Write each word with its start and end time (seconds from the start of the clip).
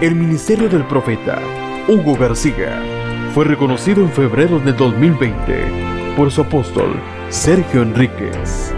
El 0.00 0.14
ministerio 0.14 0.66
del 0.70 0.84
profeta 0.84 1.38
Hugo 1.86 2.16
García 2.16 2.82
fue 3.34 3.44
reconocido 3.44 4.00
en 4.00 4.10
febrero 4.10 4.58
de 4.58 4.72
2020 4.72 6.14
por 6.16 6.30
su 6.30 6.40
apóstol 6.40 6.98
Sergio 7.28 7.82
Enríquez, 7.82 8.72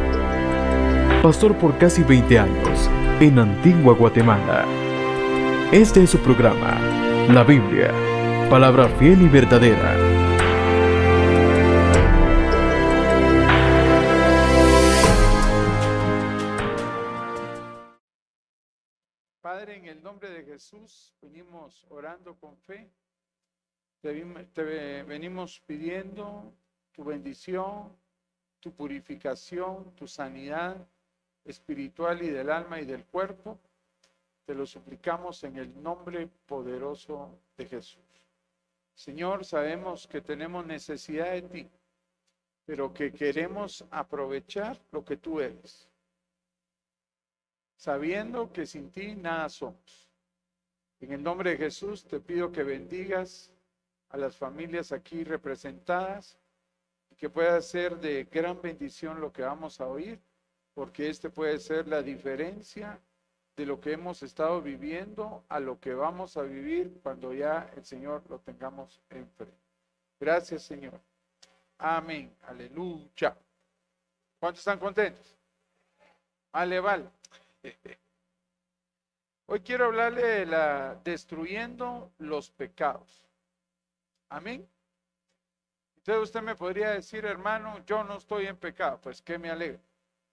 pastor 1.22 1.54
por 1.54 1.79
casi 1.79 2.03
20 2.03 2.40
años 2.40 2.90
en 3.21 3.38
Antigua 3.38 3.95
Guatemala. 3.95 4.64
Este 5.71 6.03
es 6.03 6.11
su 6.11 6.19
programa, 6.19 6.80
la 7.32 7.45
Biblia, 7.45 7.93
palabra 8.50 8.89
fiel 8.98 9.23
y 9.23 9.29
verdadera. 9.29 10.12
Jesús 20.53 21.14
venimos 21.23 21.87
orando 21.88 22.34
con 22.34 22.59
fe. 22.59 22.91
Te, 24.02 25.02
venimos 25.02 25.61
pidiendo 25.61 26.52
tu 26.92 27.05
bendición, 27.05 27.97
tu 28.61 28.70
purificación, 28.70 29.95
tu 29.95 30.06
sanidad 30.06 30.77
espiritual 31.47 32.23
y 32.23 32.28
del 32.28 32.51
alma 32.51 32.78
y 32.83 32.84
del 32.84 33.06
cuerpo. 33.06 33.59
Te 34.45 34.55
lo 34.55 34.66
suplicamos 34.66 35.42
en 35.45 35.56
el 35.56 35.83
nombre 35.83 36.28
poderoso 36.45 37.39
de 37.56 37.64
Jesús. 37.64 38.03
Señor, 38.95 39.47
sabemos 39.47 40.06
que 40.06 40.20
tenemos 40.20 40.66
necesidad 40.66 41.33
de 41.33 41.42
ti, 41.42 41.70
pero 42.66 42.92
que 42.92 43.11
queremos 43.11 43.87
aprovechar 43.91 44.78
lo 44.91 45.03
que 45.03 45.16
tú 45.16 45.41
eres, 45.41 45.89
sabiendo 47.75 48.53
que 48.53 48.66
sin 48.66 48.91
ti 48.91 49.14
nada 49.14 49.48
somos. 49.48 50.02
En 51.02 51.11
el 51.11 51.23
nombre 51.24 51.51
de 51.51 51.56
Jesús 51.56 52.05
te 52.05 52.20
pido 52.20 52.52
que 52.52 52.62
bendigas 52.62 53.51
a 54.11 54.17
las 54.17 54.36
familias 54.36 54.92
aquí 54.92 55.25
representadas 55.25 56.39
y 57.11 57.17
que 57.17 57.28
pueda 57.28 57.61
ser 57.61 57.98
de 57.98 58.22
gran 58.31 58.62
bendición 58.62 59.20
lo 59.20 59.33
que 59.33 59.42
vamos 59.42 59.80
a 59.80 59.89
oír, 59.89 60.20
porque 60.75 61.11
este 61.11 61.28
puede 61.28 61.58
ser 61.58 61.89
la 61.89 62.03
diferencia 62.03 63.00
de 63.56 63.67
lo 63.67 63.80
que 63.80 63.95
hemos 63.95 64.23
estado 64.23 64.62
viviendo 64.62 65.45
a 65.48 65.58
lo 65.58 65.80
que 65.80 65.92
vamos 65.92 66.36
a 66.36 66.42
vivir 66.42 67.00
cuando 67.03 67.34
ya 67.34 67.69
el 67.77 67.84
Señor 67.84 68.23
lo 68.30 68.39
tengamos 68.39 69.00
enfrente. 69.11 69.58
Gracias, 70.20 70.62
Señor. 70.62 71.00
Amén. 71.78 72.33
Aleluya. 72.42 73.36
¿Cuántos 74.39 74.61
están 74.61 74.78
contentos? 74.78 75.36
Vale, 76.53 76.78
vale. 76.78 77.11
Hoy 79.53 79.61
quiero 79.61 79.84
hablarle 79.84 80.27
de 80.27 80.47
la 80.47 80.98
destruyendo 81.05 82.11
los 82.17 82.50
pecados. 82.50 83.28
Amén. 84.31 84.67
Entonces 85.98 86.22
usted 86.22 86.41
me 86.41 86.56
podría 86.56 86.92
decir, 86.92 87.27
hermano, 87.27 87.84
yo 87.84 88.03
no 88.03 88.17
estoy 88.17 88.47
en 88.47 88.56
pecado. 88.56 88.98
Pues 89.03 89.20
que 89.20 89.36
me 89.36 89.50
alegra. 89.50 89.78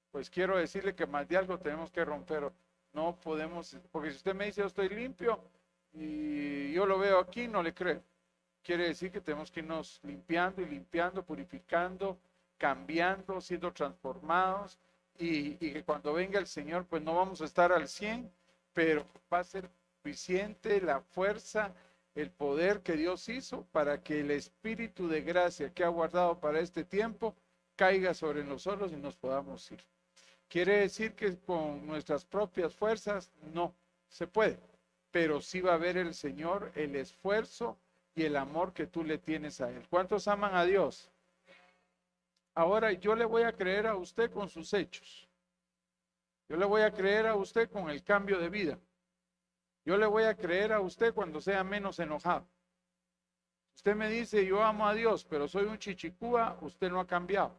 Pues 0.10 0.30
quiero 0.30 0.58
decirle 0.58 0.96
que 0.96 1.06
más 1.06 1.28
de 1.28 1.36
algo 1.36 1.60
tenemos 1.60 1.92
que 1.92 2.06
romper 2.06 2.50
no 2.94 3.20
podemos, 3.20 3.76
porque 3.92 4.12
si 4.12 4.16
usted 4.16 4.34
me 4.34 4.46
dice 4.46 4.62
yo 4.62 4.68
estoy 4.68 4.88
limpio 4.88 5.44
y 5.92 6.72
yo 6.72 6.86
lo 6.86 6.98
veo 6.98 7.20
aquí, 7.20 7.46
no 7.50 7.62
le 7.62 7.74
creo. 7.74 8.02
Quiere 8.64 8.88
decir 8.88 9.12
que 9.12 9.20
tenemos 9.20 9.52
que 9.52 9.60
irnos 9.60 10.00
limpiando 10.02 10.62
y 10.62 10.66
limpiando, 10.66 11.26
purificando, 11.26 12.18
cambiando, 12.58 13.42
siendo 13.42 13.74
transformados 13.74 14.80
y, 15.18 15.56
que 15.56 15.84
cuando 15.84 16.14
venga 16.14 16.40
el 16.40 16.48
Señor, 16.48 16.86
pues 16.86 17.04
no 17.04 17.16
vamos 17.16 17.42
a 17.42 17.46
estar 17.46 17.74
al 17.74 17.90
100, 17.90 18.32
pero 18.80 19.06
va 19.30 19.40
a 19.40 19.44
ser 19.44 19.70
suficiente 19.98 20.80
la 20.80 21.02
fuerza, 21.02 21.74
el 22.16 22.32
poder 22.32 22.80
que 22.80 22.94
Dios 22.94 23.28
hizo 23.28 23.66
para 23.74 24.02
que 24.02 24.22
el 24.22 24.32
Espíritu 24.32 25.10
de 25.10 25.20
gracia 25.20 25.74
que 25.74 25.84
ha 25.84 25.90
guardado 25.90 26.40
para 26.40 26.62
este 26.62 26.86
tiempo 26.86 27.36
caiga 27.76 28.14
sobre 28.14 28.42
nosotros 28.42 28.94
y 28.94 28.96
nos 28.96 29.18
podamos 29.18 29.70
ir. 29.70 29.84
Quiere 30.48 30.78
decir 30.78 31.14
que 31.14 31.36
con 31.40 31.86
nuestras 31.86 32.24
propias 32.24 32.74
fuerzas 32.74 33.30
no 33.54 33.76
se 34.08 34.28
puede, 34.28 34.58
pero 35.12 35.42
sí 35.42 35.60
va 35.60 35.74
a 35.74 35.78
ver 35.78 35.98
el 35.98 36.14
Señor 36.14 36.72
el 36.74 36.96
esfuerzo 36.96 37.78
y 38.16 38.24
el 38.24 38.38
amor 38.38 38.72
que 38.72 38.88
tú 38.88 39.04
le 39.04 39.18
tienes 39.18 39.60
a 39.60 39.70
Él. 39.70 39.86
¿Cuántos 39.90 40.26
aman 40.30 40.56
a 40.56 40.64
Dios? 40.64 41.12
Ahora 42.56 42.94
yo 42.94 43.14
le 43.14 43.26
voy 43.26 43.44
a 43.44 43.52
creer 43.52 43.88
a 43.88 43.98
usted 43.98 44.32
con 44.32 44.48
sus 44.48 44.74
hechos. 44.74 45.29
Yo 46.50 46.58
le 46.58 46.66
voy 46.66 46.82
a 46.82 46.92
creer 46.92 47.28
a 47.28 47.36
usted 47.36 47.70
con 47.70 47.90
el 47.92 48.04
cambio 48.04 48.40
de 48.40 48.50
vida. 48.50 48.80
Yo 49.86 49.98
le 49.98 50.08
voy 50.08 50.24
a 50.24 50.36
creer 50.36 50.74
a 50.74 50.82
usted 50.82 51.14
cuando 51.14 51.40
sea 51.40 51.64
menos 51.64 52.00
enojado. 52.00 52.48
Usted 53.76 53.96
me 53.96 54.10
dice, 54.10 54.46
yo 54.46 54.64
amo 54.64 54.88
a 54.88 54.94
Dios, 54.94 55.24
pero 55.24 55.48
soy 55.48 55.66
un 55.66 55.78
chichicúa, 55.78 56.58
usted 56.62 56.90
no 56.90 57.00
ha 57.00 57.08
cambiado 57.08 57.56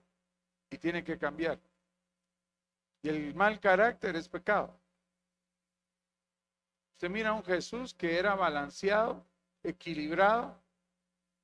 y 0.69 0.77
tiene 0.77 1.05
que 1.05 1.17
cambiar. 1.17 1.59
Y 3.03 3.09
el 3.09 3.35
mal 3.35 3.59
carácter 3.61 4.17
es 4.17 4.29
pecado. 4.29 4.77
Usted 6.95 7.09
mira 7.09 7.31
a 7.31 7.35
un 7.35 7.45
Jesús 7.45 7.95
que 7.95 8.19
era 8.19 8.35
balanceado, 8.35 9.25
equilibrado, 9.63 10.61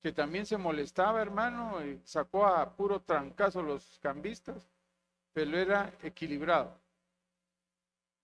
que 0.03 0.13
también 0.13 0.45
se 0.45 0.59
molestaba, 0.59 1.23
hermano, 1.23 1.83
y 1.84 2.01
sacó 2.05 2.45
a 2.45 2.77
puro 2.77 3.01
trancazo 3.01 3.63
los 3.63 3.99
cambistas, 4.01 4.69
pero 5.33 5.57
era 5.57 5.93
equilibrado. 6.03 6.78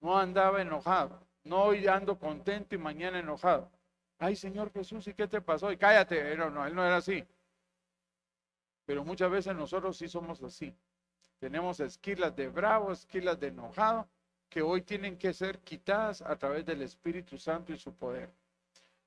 No 0.02 0.18
andaba 0.18 0.60
enojado, 0.60 1.24
no 1.44 1.62
hoy 1.62 1.86
ando 1.86 2.18
contento 2.18 2.74
y 2.74 2.78
mañana 2.78 3.20
enojado. 3.20 3.70
Ay, 4.18 4.34
Señor 4.34 4.72
Jesús, 4.72 5.06
¿y 5.06 5.14
qué 5.14 5.28
te 5.28 5.40
pasó? 5.40 5.70
Y 5.70 5.76
cállate, 5.76 6.36
no, 6.36 6.50
no, 6.50 6.66
él 6.66 6.74
no 6.74 6.84
era 6.84 6.96
así. 6.96 7.24
Pero 8.84 9.04
muchas 9.04 9.30
veces 9.30 9.54
nosotros 9.54 9.96
sí 9.96 10.08
somos 10.08 10.42
así. 10.42 10.76
Tenemos 11.38 11.78
esquilas 11.78 12.34
de 12.34 12.48
bravo, 12.48 12.90
esquilas 12.90 13.38
de 13.38 13.48
enojado, 13.48 14.08
que 14.48 14.60
hoy 14.60 14.82
tienen 14.82 15.16
que 15.16 15.32
ser 15.32 15.60
quitadas 15.60 16.20
a 16.20 16.36
través 16.36 16.66
del 16.66 16.82
Espíritu 16.82 17.38
Santo 17.38 17.72
y 17.72 17.78
su 17.78 17.94
poder. 17.94 18.28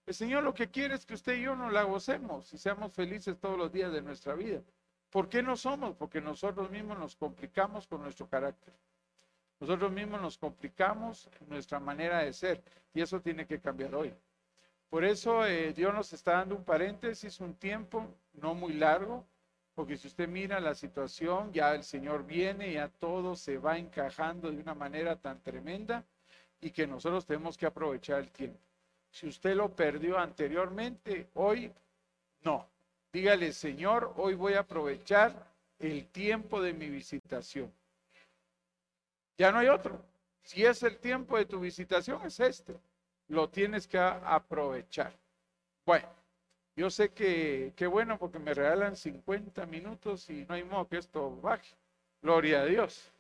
El 0.05 0.13
Señor 0.13 0.44
lo 0.44 0.53
que 0.53 0.72
quiere 0.72 0.95
es 0.95 1.05
que 1.05 1.16
usted 1.16 1.35
y 1.35 1.41
yo 1.41 1.57
nos 1.57 1.73
la 1.73 1.84
gocemos 1.84 2.53
y 2.53 2.57
seamos 2.57 2.94
felices 2.94 3.38
todos 3.38 3.57
los 3.57 3.69
días 3.69 3.91
de 3.91 4.01
nuestra 4.01 4.34
vida. 4.34 4.61
¿Por 5.09 5.28
qué 5.28 5.44
no 5.44 5.57
somos? 5.57 5.94
Porque 5.95 6.22
nosotros 6.22 6.69
mismos 6.72 6.97
nos 6.97 7.17
complicamos 7.17 7.85
con 7.85 8.01
nuestro 8.01 8.29
carácter. 8.29 8.73
Nosotros 9.66 9.92
mismos 9.92 10.22
nos 10.22 10.38
complicamos 10.38 11.28
nuestra 11.48 11.80
manera 11.80 12.20
de 12.20 12.34
ser 12.34 12.62
y 12.94 13.02
eso 13.02 13.20
tiene 13.20 13.48
que 13.48 13.59
cambiar 13.59 13.96
hoy. 13.96 14.14
Por 14.92 15.03
eso 15.03 15.44
eh, 15.44 15.74
Dios 15.74 15.92
nos 15.92 16.14
está 16.14 16.34
dando 16.34 16.56
un 16.56 16.64
paréntesis, 16.64 17.40
un 17.40 17.56
tiempo 17.56 18.14
no 18.34 18.53
muy 18.53 18.74
largo, 18.74 19.26
porque 19.74 19.98
si 19.98 20.08
usted 20.08 20.28
mira 20.30 20.59
la 20.59 20.76
situación, 20.76 21.52
ya 21.52 21.74
el 21.74 21.84
Señor 21.84 22.28
viene, 22.28 22.74
ya 22.74 22.90
todo 22.90 23.36
se 23.36 23.58
va 23.58 23.80
encajando 23.80 24.52
de 24.52 24.62
una 24.62 24.76
manera 24.76 25.16
tan 25.16 25.42
tremenda 25.42 26.06
y 26.62 26.70
que 26.70 26.86
nosotros 26.86 27.26
tenemos 27.26 27.58
que 27.58 27.66
aprovechar 27.66 28.20
el 28.20 28.30
tiempo. 28.30 28.59
Si 29.09 29.26
usted 29.28 29.56
lo 29.56 29.76
perdió 29.76 30.20
anteriormente, 30.20 31.30
hoy 31.34 31.72
no. 32.44 32.68
Dígale, 33.12 33.52
Señor, 33.52 34.14
hoy 34.18 34.36
voy 34.36 34.53
a 34.53 34.59
aprovechar 34.59 35.34
el 35.80 36.06
tiempo 36.09 36.62
de 36.62 36.72
mi 36.72 36.88
visitación. 36.88 37.74
Ya 39.38 39.51
no 39.51 39.59
hay 39.59 39.68
otro. 39.68 40.01
Si 40.44 40.66
es 40.66 40.84
el 40.84 40.97
tiempo 40.97 41.38
de 41.38 41.46
tu 41.46 41.59
visitación, 41.59 42.22
es 42.25 42.40
este. 42.40 42.75
Lo 43.28 43.50
tienes 43.50 43.88
que 43.88 43.97
aprovechar. 43.97 45.13
Bueno. 45.85 46.07
Yo 46.78 46.90
sé 46.90 47.13
que 47.13 47.73
qué 47.78 47.88
bueno 47.88 48.19
porque 48.19 48.38
me 48.38 48.53
regalan 48.53 48.97
50 48.97 49.66
minutos 49.66 50.29
y 50.29 50.46
no 50.46 50.56
hay 50.56 50.63
modo 50.66 50.88
que 50.90 50.97
esto 50.97 51.40
baje. 51.40 51.73
Gloria 52.22 52.62
a 52.62 52.66
Dios. 52.66 53.12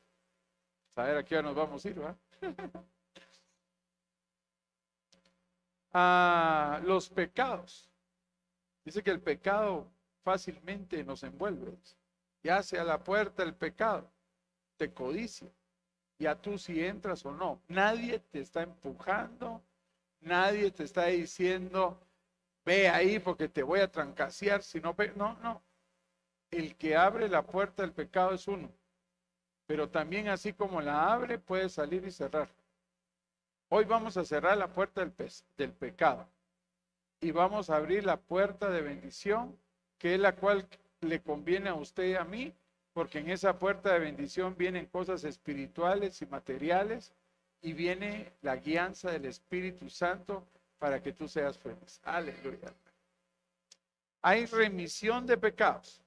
A 0.95 1.03
ver, 1.03 1.17
aquí 1.17 1.35
ya 1.35 1.41
nos 1.41 1.55
vamos 1.55 1.85
a 1.85 1.89
ir, 1.89 2.01
¿va? 2.01 2.15
a 5.93 6.81
los 6.85 7.09
pecados. 7.09 7.89
Dice 8.83 9.01
que 9.01 9.11
el 9.11 9.21
pecado 9.21 9.87
fácilmente 10.23 11.03
nos 11.03 11.23
envuelve. 11.23 11.77
Ya 12.43 12.61
sea 12.61 12.83
la 12.83 13.03
puerta 13.03 13.43
el 13.43 13.55
pecado, 13.55 14.09
te 14.77 14.93
codicia. 14.93 15.49
Ya 16.17 16.35
tú 16.35 16.57
si 16.57 16.83
entras 16.83 17.25
o 17.25 17.31
no. 17.31 17.61
Nadie 17.67 18.19
te 18.19 18.39
está 18.39 18.63
empujando, 18.63 19.61
nadie 20.21 20.71
te 20.71 20.83
está 20.83 21.07
diciendo, 21.07 21.99
ve 22.65 22.89
ahí 22.89 23.19
porque 23.19 23.47
te 23.47 23.63
voy 23.63 23.79
a 23.81 23.91
trancasear, 23.91 24.63
si 24.63 24.79
no, 24.79 24.95
no, 25.15 25.37
no. 25.41 25.61
El 26.51 26.75
que 26.75 26.95
abre 26.95 27.27
la 27.27 27.43
puerta 27.43 27.81
del 27.81 27.91
pecado 27.91 28.33
es 28.33 28.47
uno, 28.47 28.71
pero 29.67 29.89
también 29.89 30.29
así 30.29 30.53
como 30.53 30.81
la 30.81 31.11
abre 31.11 31.37
puede 31.37 31.69
salir 31.69 32.05
y 32.05 32.11
cerrar. 32.11 32.49
Hoy 33.69 33.83
vamos 33.85 34.15
a 34.15 34.23
cerrar 34.23 34.57
la 34.57 34.67
puerta 34.67 35.01
del, 35.03 35.13
del 35.57 35.71
pecado 35.73 36.27
y 37.19 37.31
vamos 37.31 37.69
a 37.69 37.77
abrir 37.77 38.05
la 38.05 38.17
puerta 38.17 38.69
de 38.69 38.81
bendición, 38.81 39.57
que 39.97 40.13
es 40.13 40.19
la 40.19 40.35
cual 40.35 40.67
le 41.01 41.21
conviene 41.21 41.69
a 41.69 41.75
usted 41.75 42.05
y 42.05 42.15
a 42.15 42.23
mí, 42.23 42.53
porque 42.95 43.19
en 43.19 43.29
esa 43.29 43.59
puerta 43.59 43.91
de 43.91 43.99
bendición 43.99 44.55
vienen 44.55 44.85
cosas 44.85 45.25
espirituales 45.25 46.21
y 46.21 46.25
materiales 46.27 47.13
y 47.61 47.73
viene 47.73 48.31
la 48.41 48.55
guianza 48.55 49.11
del 49.11 49.25
Espíritu 49.25 49.89
Santo 49.89 50.47
para 50.79 51.03
que 51.03 51.11
tú 51.11 51.27
seas 51.27 51.57
feliz. 51.57 51.99
Aleluya. 52.05 52.73
Hay 54.21 54.45
remisión 54.45 55.27
de 55.27 55.37
pecados. 55.37 56.01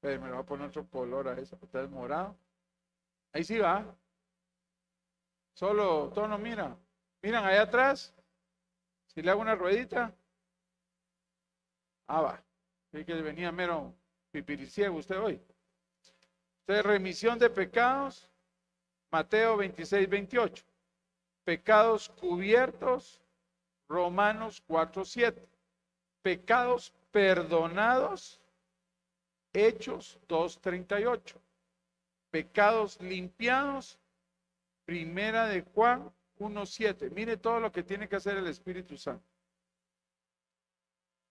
me 0.00 0.16
lo 0.16 0.28
voy 0.28 0.38
a 0.38 0.42
poner 0.44 0.68
otro 0.68 0.86
color 0.86 1.26
a 1.26 1.40
eso, 1.40 1.58
está 1.60 1.84
morado. 1.88 2.36
Ahí 3.32 3.42
sí 3.42 3.58
va. 3.58 3.84
Solo, 5.54 6.12
tono, 6.14 6.38
mira. 6.38 6.76
Miran 7.20 7.44
allá 7.44 7.62
atrás. 7.62 8.14
Si 9.08 9.22
le 9.22 9.30
hago 9.32 9.40
una 9.40 9.56
ruedita. 9.56 10.14
Ah, 12.06 12.20
va. 12.20 12.44
Vi 12.92 13.04
que 13.04 13.14
venía 13.14 13.50
mero 13.50 13.92
pipiriciego 14.32 14.96
usted 14.96 15.20
hoy. 15.20 15.40
Entonces, 16.60 16.84
remisión 16.84 17.38
de 17.38 17.50
pecados. 17.50 18.28
Mateo 19.10 19.58
26, 19.58 20.08
28. 20.08 20.64
Pecados 21.44 22.08
cubiertos. 22.08 23.20
Romanos 23.88 24.62
4, 24.66 25.04
7. 25.04 25.48
Pecados 26.22 26.92
perdonados. 27.10 28.40
Hechos 29.52 30.18
2.38. 30.28 31.36
Pecados 32.30 32.98
limpiados. 33.00 33.98
Primera 34.86 35.46
de 35.46 35.60
Juan 35.60 36.10
1.7. 36.38 37.10
Mire 37.10 37.36
todo 37.36 37.60
lo 37.60 37.70
que 37.70 37.82
tiene 37.82 38.08
que 38.08 38.16
hacer 38.16 38.38
el 38.38 38.46
Espíritu 38.46 38.96
Santo. 38.96 39.24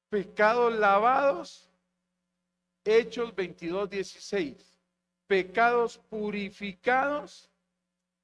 Pecados 0.09 0.73
lavados. 0.73 1.70
Hechos 2.83 3.35
22.16. 3.35 4.55
Pecados 5.27 5.97
purificados. 6.09 7.49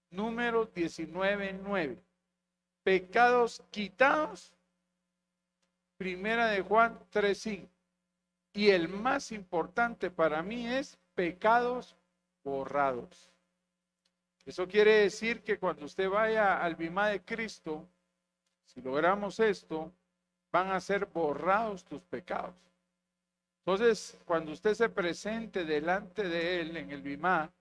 Número 0.09 0.71
19.9. 0.74 1.98
Pecados 2.83 3.63
quitados. 3.71 4.54
Primera 5.98 6.48
de 6.48 6.62
Juan 6.62 7.00
3.5. 7.12 7.68
Y 8.54 8.69
el 8.69 8.89
más 8.89 9.31
importante 9.31 10.09
para 10.09 10.42
mí 10.42 10.68
es 10.68 10.98
pecados 11.13 11.95
borrados. 12.44 13.31
Eso 14.45 14.68
quiere 14.68 15.01
decir 15.01 15.44
que 15.44 15.60
cuando 15.60 15.86
usted 15.86 16.10
vaya 16.10 16.63
al 16.63 16.75
Bimá 16.75 17.10
de 17.10 17.21
Cristo, 17.21 17.86
si 18.65 18.81
logramos 18.81 19.39
esto, 19.39 19.92
van 20.51 20.71
a 20.71 20.80
ser 20.80 21.06
borrados 21.06 21.83
tus 21.83 22.01
pecados. 22.03 22.56
Entonces, 23.67 24.17
cuando 24.23 24.53
usted 24.53 24.75
se 24.75 24.87
presente 24.87 25.65
delante 25.65 26.23
de 26.23 26.61
Él 26.61 26.77
en 26.77 26.89
el 26.89 27.01
Bimá, 27.01 27.51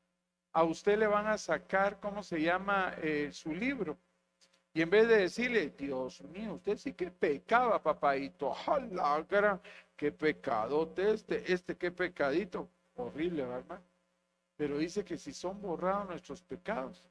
a 0.52 0.62
usted 0.62 0.96
le 0.96 1.08
van 1.08 1.26
a 1.26 1.36
sacar, 1.36 1.98
¿cómo 1.98 2.22
se 2.22 2.40
llama? 2.40 2.94
Eh, 3.02 3.30
su 3.32 3.52
libro. 3.52 3.98
Y 4.72 4.82
en 4.82 4.90
vez 4.90 5.08
de 5.08 5.16
decirle, 5.16 5.70
Dios 5.70 6.20
mío, 6.22 6.54
usted 6.54 6.76
sí 6.76 6.92
que 6.92 7.10
pecaba, 7.10 7.82
papadito. 7.82 8.54
¡Hala, 8.54 9.26
gran! 9.28 9.60
¡Qué 9.96 10.12
pecado 10.12 10.94
este! 10.96 11.52
Este, 11.52 11.76
qué 11.76 11.90
pecadito. 11.90 12.68
Horrible, 12.94 13.44
¿verdad? 13.44 13.82
Pero 14.56 14.78
dice 14.78 15.04
que 15.04 15.18
si 15.18 15.32
son 15.32 15.60
borrados 15.60 16.06
nuestros 16.06 16.40
pecados, 16.40 17.10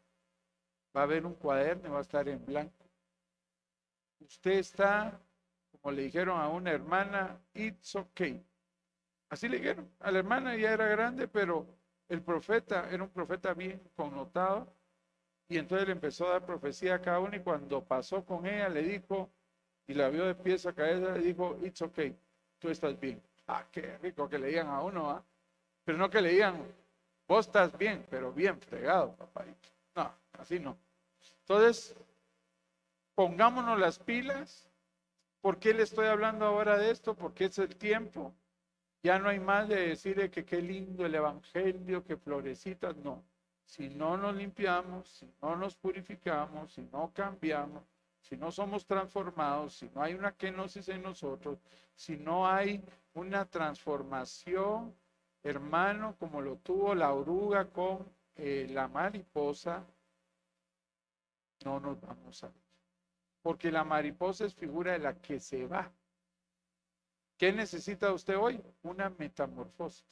va 0.96 1.02
a 1.02 1.04
haber 1.04 1.26
un 1.26 1.34
cuaderno 1.34 1.90
y 1.90 1.92
va 1.92 1.98
a 1.98 2.02
estar 2.02 2.30
en 2.30 2.46
blanco. 2.46 2.86
Usted 4.22 4.52
está, 4.52 5.20
como 5.82 5.94
le 5.94 6.04
dijeron 6.04 6.40
a 6.40 6.48
una 6.48 6.72
hermana, 6.72 7.38
it's 7.54 7.94
okay. 7.98 8.42
Así 9.36 9.50
le 9.50 9.58
dijeron 9.58 9.92
a 10.00 10.12
la 10.12 10.20
hermana, 10.20 10.56
ya 10.56 10.72
era 10.72 10.88
grande, 10.88 11.28
pero 11.28 11.68
el 12.08 12.22
profeta 12.22 12.88
era 12.90 13.04
un 13.04 13.10
profeta 13.10 13.54
bien 13.54 13.82
connotado. 13.94 14.74
Y 15.50 15.58
entonces 15.58 15.88
le 15.88 15.92
empezó 15.92 16.28
a 16.28 16.30
dar 16.32 16.46
profecía 16.46 16.96
a 16.96 17.02
cada 17.02 17.20
uno 17.20 17.36
y 17.36 17.42
cuando 17.42 17.84
pasó 17.84 18.24
con 18.24 18.46
ella 18.46 18.70
le 18.70 18.82
dijo, 18.82 19.30
y 19.88 19.94
la 19.94 20.08
vio 20.08 20.26
de 20.26 20.36
pies 20.36 20.66
a 20.66 20.72
cabeza, 20.72 21.12
le 21.12 21.20
dijo, 21.20 21.60
it's 21.62 21.82
okay, 21.82 22.18
tú 22.60 22.70
estás 22.70 22.98
bien. 22.98 23.22
Ah, 23.46 23.66
qué 23.70 23.98
rico 23.98 24.30
que 24.30 24.40
le 24.40 24.48
digan 24.48 24.68
a 24.68 24.82
uno, 24.82 25.12
¿ah? 25.12 25.22
Pero 25.84 25.98
no 25.98 26.10
que 26.10 26.22
le 26.22 26.30
digan, 26.30 26.66
Vos 27.28 27.48
estás 27.48 27.78
bien, 27.78 28.06
pero 28.10 28.32
bien 28.32 28.58
fregado, 28.62 29.18
papá. 29.18 29.44
No, 29.96 30.14
así 30.40 30.60
no. 30.60 30.78
Entonces, 31.40 31.94
pongámonos 33.16 33.78
las 33.78 34.00
pilas. 34.00 34.66
¿Por 35.42 35.60
qué 35.60 35.74
le 35.74 35.84
estoy 35.84 36.08
hablando 36.08 36.46
ahora 36.46 36.78
de 36.78 36.90
esto? 36.90 37.16
Porque 37.16 37.46
es 37.46 37.58
el 37.60 37.76
tiempo. 37.76 38.34
Ya 39.06 39.20
no 39.20 39.30
hay 39.30 39.40
más 39.40 39.68
de 39.68 39.90
decirle 39.90 40.32
que 40.32 40.44
qué 40.44 40.60
lindo 40.60 41.06
el 41.06 41.14
Evangelio, 41.14 42.04
que 42.04 42.18
florecitas. 42.18 42.98
No. 42.98 43.24
Si 43.64 43.88
no 43.88 44.18
nos 44.18 44.36
limpiamos, 44.36 45.08
si 45.08 45.32
no 45.44 45.56
nos 45.56 45.76
purificamos, 45.76 46.74
si 46.74 46.82
no 46.92 47.12
cambiamos, 47.14 47.84
si 48.20 48.36
no 48.36 48.50
somos 48.52 48.84
transformados, 48.88 49.76
si 49.76 49.92
no 49.94 50.02
hay 50.02 50.16
una 50.16 50.32
kenosis 50.32 50.90
en 50.90 51.04
nosotros, 51.04 51.60
si 51.94 52.18
no 52.18 52.48
hay 52.48 52.84
una 53.14 53.46
transformación 53.46 54.92
hermano, 55.44 56.16
como 56.18 56.42
lo 56.42 56.56
tuvo 56.56 56.96
la 56.96 57.14
oruga 57.14 57.66
con 57.70 58.12
eh, 58.38 58.66
la 58.72 58.88
mariposa, 58.88 59.86
no 61.64 61.80
nos 61.80 62.02
vamos 62.02 62.44
a 62.44 62.48
ver. 62.48 62.66
Porque 63.44 63.72
la 63.72 63.84
mariposa 63.84 64.46
es 64.46 64.56
figura 64.56 64.94
de 64.94 65.00
la 65.00 65.22
que 65.22 65.40
se 65.40 65.68
va. 65.68 65.92
¿Qué 67.38 67.52
necesita 67.52 68.14
usted 68.14 68.38
hoy? 68.38 68.62
Una 68.84 69.10
metamorfosis. 69.10 70.06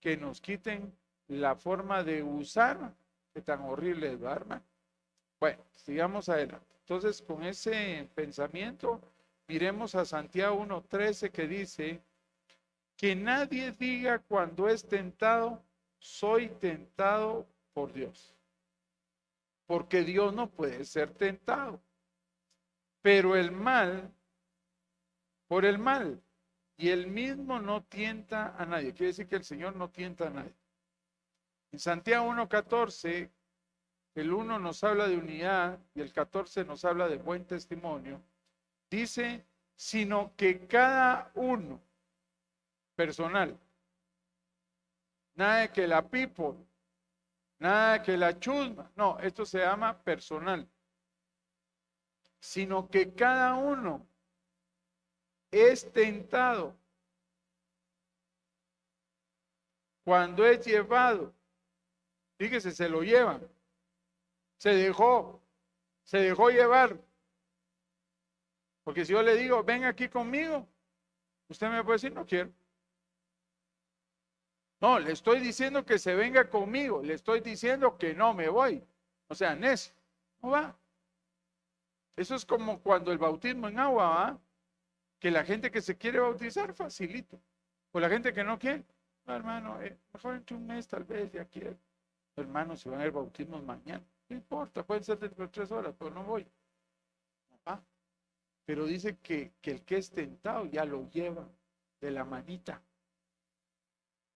Que 0.00 0.16
nos 0.16 0.40
quiten 0.40 0.92
la 1.28 1.54
forma 1.54 2.02
de 2.02 2.22
usar, 2.22 2.94
que 3.32 3.42
tan 3.42 3.62
horrible 3.62 4.12
es, 4.12 4.20
¿verdad, 4.20 4.62
Bueno, 5.38 5.62
sigamos 5.72 6.28
adelante. 6.28 6.66
Entonces, 6.80 7.22
con 7.22 7.42
ese 7.44 8.08
pensamiento, 8.14 9.00
miremos 9.46 9.94
a 9.94 10.04
Santiago 10.04 10.58
1.13 10.64 11.30
que 11.30 11.46
dice, 11.46 12.02
que 12.96 13.16
nadie 13.16 13.72
diga 13.72 14.18
cuando 14.20 14.68
es 14.68 14.86
tentado, 14.86 15.62
soy 15.98 16.48
tentado 16.48 17.46
por 17.72 17.92
Dios. 17.92 18.34
Porque 19.66 20.02
Dios 20.02 20.32
no 20.34 20.50
puede 20.50 20.84
ser 20.84 21.12
tentado. 21.12 21.80
Pero 23.00 23.34
el 23.34 23.50
mal, 23.50 24.12
por 25.52 25.66
el 25.66 25.78
mal, 25.78 26.18
y 26.78 26.88
el 26.88 27.08
mismo 27.08 27.60
no 27.60 27.82
tienta 27.82 28.56
a 28.56 28.64
nadie. 28.64 28.94
Quiere 28.94 29.08
decir 29.08 29.28
que 29.28 29.36
el 29.36 29.44
Señor 29.44 29.76
no 29.76 29.90
tienta 29.90 30.28
a 30.28 30.30
nadie. 30.30 30.54
En 31.72 31.78
Santiago 31.78 32.26
1.14, 32.30 33.30
el 34.14 34.32
1 34.32 34.58
nos 34.58 34.82
habla 34.82 35.06
de 35.08 35.18
unidad 35.18 35.78
y 35.94 36.00
el 36.00 36.10
14 36.10 36.64
nos 36.64 36.86
habla 36.86 37.06
de 37.06 37.18
buen 37.18 37.44
testimonio. 37.44 38.22
Dice, 38.88 39.44
sino 39.76 40.32
que 40.38 40.66
cada 40.66 41.30
uno 41.34 41.82
personal. 42.96 43.54
Nada 45.34 45.56
de 45.58 45.68
que 45.68 45.86
la 45.86 46.00
people, 46.08 46.64
nada 47.58 47.98
de 47.98 48.02
que 48.04 48.16
la 48.16 48.40
chusma. 48.40 48.90
No, 48.96 49.18
esto 49.18 49.44
se 49.44 49.58
llama 49.58 49.98
personal. 50.02 50.66
Sino 52.40 52.88
que 52.88 53.12
cada 53.12 53.52
uno 53.56 54.06
es 55.52 55.92
tentado 55.92 56.74
cuando 60.04 60.44
es 60.46 60.64
llevado. 60.64 61.32
Fíjese, 62.38 62.72
se 62.72 62.88
lo 62.88 63.02
llevan. 63.02 63.46
Se 64.56 64.70
dejó, 64.70 65.40
se 66.02 66.18
dejó 66.18 66.48
llevar. 66.50 66.98
Porque 68.82 69.04
si 69.04 69.12
yo 69.12 69.22
le 69.22 69.36
digo, 69.36 69.62
ven 69.62 69.84
aquí 69.84 70.08
conmigo, 70.08 70.66
usted 71.48 71.68
me 71.68 71.84
puede 71.84 71.96
decir, 71.96 72.12
no 72.12 72.26
quiero. 72.26 72.50
No, 74.80 74.98
le 74.98 75.12
estoy 75.12 75.38
diciendo 75.38 75.84
que 75.84 75.98
se 75.98 76.16
venga 76.16 76.50
conmigo, 76.50 77.02
le 77.02 77.14
estoy 77.14 77.40
diciendo 77.40 77.96
que 77.98 78.14
no 78.14 78.34
me 78.34 78.48
voy. 78.48 78.82
O 79.28 79.34
sea, 79.34 79.54
Nes, 79.54 79.94
no 80.40 80.50
va. 80.50 80.76
Eso 82.16 82.34
es 82.34 82.44
como 82.44 82.80
cuando 82.80 83.12
el 83.12 83.18
bautismo 83.18 83.68
en 83.68 83.78
agua 83.78 84.08
va, 84.08 84.40
que 85.22 85.30
la 85.30 85.44
gente 85.44 85.70
que 85.70 85.80
se 85.80 85.96
quiere 85.96 86.18
bautizar, 86.18 86.74
facilito. 86.74 87.40
O 87.92 88.00
la 88.00 88.08
gente 88.08 88.32
que 88.32 88.42
no 88.42 88.58
quiere, 88.58 88.84
no, 89.24 89.36
hermano, 89.36 89.80
eh, 89.80 89.96
mejor 90.12 90.34
entre 90.34 90.56
un 90.56 90.66
mes 90.66 90.88
tal 90.88 91.04
vez 91.04 91.30
ya 91.30 91.44
quiero. 91.44 91.78
Hermano, 92.34 92.76
se 92.76 92.90
van 92.90 93.00
a 93.00 93.06
ir 93.06 93.12
bautismos 93.12 93.62
mañana. 93.62 94.04
No 94.28 94.36
importa, 94.36 94.84
pueden 94.84 95.04
ser 95.04 95.20
dentro 95.20 95.44
de 95.44 95.52
tres 95.52 95.70
horas, 95.70 95.94
pero 95.96 96.10
no 96.10 96.24
voy. 96.24 96.44
No 97.64 97.84
Pero 98.64 98.84
dice 98.84 99.16
que, 99.18 99.52
que 99.60 99.70
el 99.70 99.84
que 99.84 99.98
es 99.98 100.10
tentado 100.10 100.66
ya 100.66 100.84
lo 100.84 101.08
lleva 101.08 101.48
de 102.00 102.10
la 102.10 102.24
manita. 102.24 102.82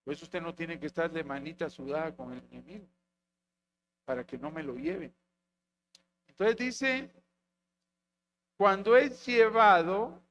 Por 0.05 0.14
eso 0.14 0.25
usted 0.25 0.40
no 0.40 0.55
tiene 0.55 0.78
que 0.78 0.87
estar 0.87 1.11
de 1.11 1.25
manita 1.25 1.69
sudada 1.69 2.14
con 2.14 2.33
el 2.33 2.45
enemigo, 2.52 2.87
para 4.05 4.25
que 4.25 4.38
no 4.38 4.52
me 4.52 4.62
lo 4.62 4.76
lleve. 4.76 5.12
Entonces 6.28 6.57
dice, 6.57 7.11
cuando 8.57 8.97
es 8.97 9.26
llevado 9.26 10.23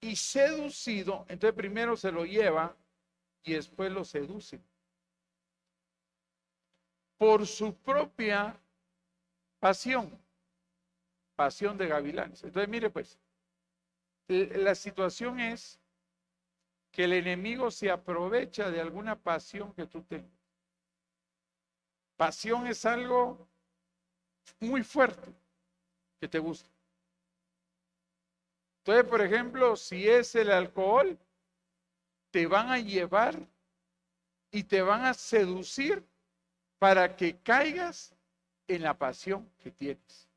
y 0.00 0.16
seducido, 0.16 1.26
entonces 1.28 1.54
primero 1.54 1.96
se 1.96 2.10
lo 2.10 2.24
lleva 2.24 2.74
y 3.42 3.52
después 3.54 3.92
lo 3.92 4.04
seduce. 4.04 4.60
Por 7.18 7.46
su 7.46 7.74
propia 7.74 8.58
pasión. 9.58 10.18
pasión 11.36 11.76
de 11.78 11.88
gavilanes. 11.88 12.42
Entonces, 12.44 12.68
mire 12.68 12.90
pues, 12.90 13.18
la 14.28 14.74
situación 14.74 15.40
es 15.40 15.80
que 16.90 17.04
el 17.04 17.12
enemigo 17.12 17.70
se 17.70 17.90
aprovecha 17.90 18.70
de 18.70 18.80
alguna 18.80 19.16
pasión 19.16 19.72
que 19.72 19.86
tú 19.86 20.02
tengas. 20.02 20.30
Pasión 22.16 22.66
es 22.66 22.84
algo 22.84 23.48
muy 24.60 24.82
fuerte 24.82 25.32
que 26.20 26.28
te 26.28 26.38
gusta. 26.38 26.68
Entonces, 28.80 29.04
por 29.04 29.20
ejemplo, 29.20 29.76
si 29.76 30.08
es 30.08 30.34
el 30.34 30.50
alcohol, 30.50 31.18
te 32.30 32.46
van 32.46 32.70
a 32.70 32.78
llevar 32.78 33.36
y 34.50 34.64
te 34.64 34.80
van 34.82 35.04
a 35.04 35.14
seducir 35.14 36.04
para 36.78 37.14
que 37.14 37.36
caigas 37.38 38.14
en 38.66 38.82
la 38.82 38.96
pasión 38.96 39.50
que 39.58 39.70
tienes. 39.70 40.28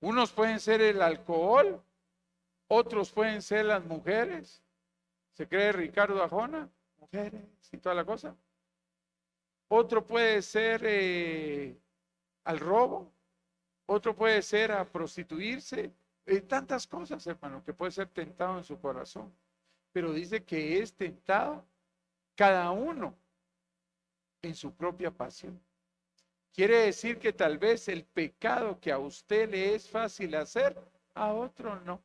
Unos 0.00 0.30
pueden 0.32 0.60
ser 0.60 0.80
el 0.82 1.02
alcohol, 1.02 1.82
otros 2.68 3.10
pueden 3.10 3.42
ser 3.42 3.66
las 3.66 3.84
mujeres. 3.84 4.62
¿Se 5.32 5.48
cree 5.48 5.72
Ricardo 5.72 6.22
Ajona? 6.22 6.70
Mujeres 6.98 7.44
y 7.72 7.78
toda 7.78 7.94
la 7.94 8.04
cosa. 8.04 8.36
Otro 9.68 10.06
puede 10.06 10.42
ser 10.42 10.82
eh, 10.84 11.76
al 12.44 12.60
robo, 12.60 13.12
otro 13.86 14.14
puede 14.14 14.42
ser 14.42 14.72
a 14.72 14.84
prostituirse, 14.84 15.92
eh, 16.26 16.40
tantas 16.40 16.86
cosas, 16.86 17.26
hermano, 17.26 17.62
que 17.64 17.72
puede 17.74 17.92
ser 17.92 18.08
tentado 18.08 18.58
en 18.58 18.64
su 18.64 18.80
corazón. 18.80 19.32
Pero 19.92 20.12
dice 20.12 20.44
que 20.44 20.80
es 20.80 20.94
tentado 20.94 21.64
cada 22.34 22.70
uno 22.70 23.16
en 24.42 24.54
su 24.54 24.74
propia 24.74 25.10
pasión. 25.10 25.60
Quiere 26.52 26.78
decir 26.78 27.18
que 27.18 27.32
tal 27.32 27.58
vez 27.58 27.88
el 27.88 28.04
pecado 28.04 28.78
que 28.80 28.92
a 28.92 28.98
usted 28.98 29.50
le 29.50 29.74
es 29.74 29.88
fácil 29.88 30.34
hacer, 30.34 30.76
a 31.14 31.32
otro 31.32 31.80
no. 31.80 32.02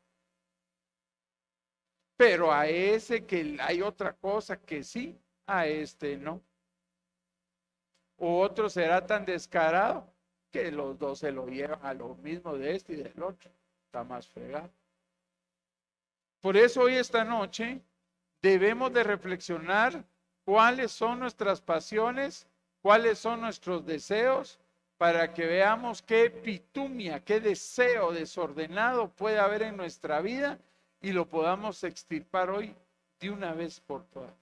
Pero 2.16 2.52
a 2.52 2.68
ese 2.68 3.26
que 3.26 3.58
hay 3.62 3.82
otra 3.82 4.14
cosa 4.14 4.60
que 4.60 4.84
sí, 4.84 5.20
a 5.46 5.68
este 5.68 6.18
no 6.18 6.42
o 8.18 8.40
otro 8.42 8.70
será 8.70 9.06
tan 9.06 9.26
descarado 9.26 10.12
que 10.52 10.72
los 10.72 10.98
dos 10.98 11.20
se 11.20 11.32
lo 11.32 11.48
llevan 11.48 11.80
a 11.84 11.94
lo 11.94 12.16
mismo 12.16 12.58
de 12.58 12.76
este 12.76 12.94
y 12.94 12.96
del 12.98 13.22
otro. 13.22 13.52
Está 13.88 14.03
más 14.03 14.27
fregado. 14.27 14.70
Por 16.41 16.58
eso 16.58 16.82
hoy 16.82 16.96
esta 16.96 17.24
noche 17.24 17.82
debemos 18.41 18.91
de 18.91 19.03
reflexionar 19.03 20.03
cuáles 20.44 20.91
son 20.91 21.20
nuestras 21.20 21.62
pasiones, 21.62 22.46
cuáles 22.82 23.17
son 23.17 23.39
nuestros 23.39 23.86
deseos, 23.86 24.60
para 24.98 25.34
que 25.34 25.46
veamos 25.46 26.01
qué 26.01 26.29
pitumia, 26.29 27.24
qué 27.24 27.39
deseo 27.39 28.12
desordenado 28.12 29.10
puede 29.10 29.39
haber 29.39 29.62
en 29.62 29.77
nuestra 29.77 30.20
vida 30.20 30.60
y 31.01 31.13
lo 31.13 31.29
podamos 31.29 31.84
extirpar 31.84 32.50
hoy 32.50 32.75
de 33.22 33.29
una 33.29 33.53
vez 33.53 33.79
por 33.79 34.03
todas. 34.08 34.34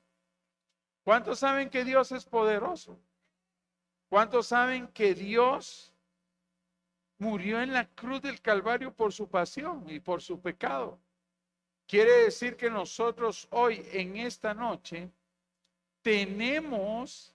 ¿Cuántos 1.04 1.40
saben 1.40 1.70
que 1.70 1.84
Dios 1.84 2.12
es 2.12 2.26
poderoso? 2.26 2.98
¿Cuántos 4.10 4.48
saben 4.48 4.88
que 4.88 5.14
Dios 5.14 5.94
murió 7.18 7.62
en 7.62 7.74
la 7.74 7.86
cruz 7.88 8.22
del 8.22 8.42
Calvario 8.42 8.94
por 8.94 9.14
su 9.14 9.28
pasión 9.28 9.86
y 9.90 10.00
por 10.00 10.22
su 10.22 10.40
pecado? 10.40 11.00
Quiere 11.88 12.24
decir 12.24 12.56
que 12.56 12.70
nosotros 12.70 13.48
hoy, 13.52 13.86
en 13.92 14.18
esta 14.18 14.54
noche, 14.54 15.10
tenemos 16.02 17.34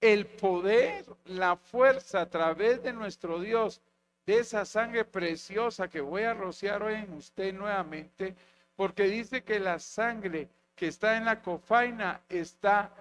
el 0.00 0.26
poder, 0.26 1.04
la 1.24 1.56
fuerza 1.56 2.20
a 2.20 2.30
través 2.30 2.82
de 2.82 2.92
nuestro 2.92 3.40
Dios, 3.40 3.80
de 4.26 4.38
esa 4.40 4.64
sangre 4.64 5.04
preciosa 5.04 5.88
que 5.88 6.02
voy 6.02 6.22
a 6.24 6.34
rociar 6.34 6.82
en 6.90 7.12
usted 7.14 7.54
nuevamente, 7.54 8.36
porque 8.76 9.04
dice 9.04 9.42
que 9.42 9.58
la 9.58 9.78
sangre 9.78 10.48
que 10.76 10.88
está 10.88 11.16
en 11.16 11.24
la 11.24 11.40
cofaina 11.40 12.20
está 12.28 12.92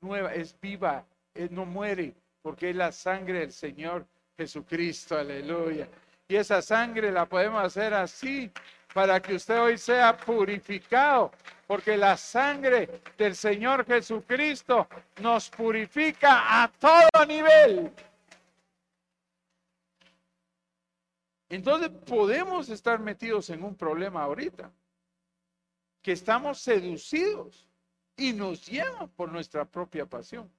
nueva, 0.00 0.34
es 0.34 0.58
viva, 0.60 1.04
no 1.50 1.66
muere, 1.66 2.14
porque 2.42 2.70
es 2.70 2.76
la 2.76 2.92
sangre 2.92 3.40
del 3.40 3.52
Señor 3.52 4.06
Jesucristo, 4.40 5.18
aleluya. 5.18 5.86
Y 6.26 6.34
esa 6.34 6.62
sangre 6.62 7.12
la 7.12 7.26
podemos 7.26 7.62
hacer 7.62 7.92
así 7.92 8.50
para 8.94 9.20
que 9.20 9.34
usted 9.34 9.60
hoy 9.60 9.76
sea 9.76 10.16
purificado, 10.16 11.30
porque 11.66 11.94
la 11.94 12.16
sangre 12.16 13.02
del 13.18 13.36
Señor 13.36 13.84
Jesucristo 13.84 14.88
nos 15.20 15.50
purifica 15.50 16.62
a 16.62 16.68
todo 16.68 17.26
nivel. 17.26 17.92
Entonces 21.50 21.90
podemos 22.06 22.70
estar 22.70 22.98
metidos 22.98 23.50
en 23.50 23.62
un 23.62 23.74
problema 23.74 24.22
ahorita, 24.22 24.70
que 26.00 26.12
estamos 26.12 26.60
seducidos 26.60 27.68
y 28.16 28.32
nos 28.32 28.66
llevan 28.66 29.10
por 29.10 29.30
nuestra 29.30 29.66
propia 29.66 30.06
pasión. 30.06 30.50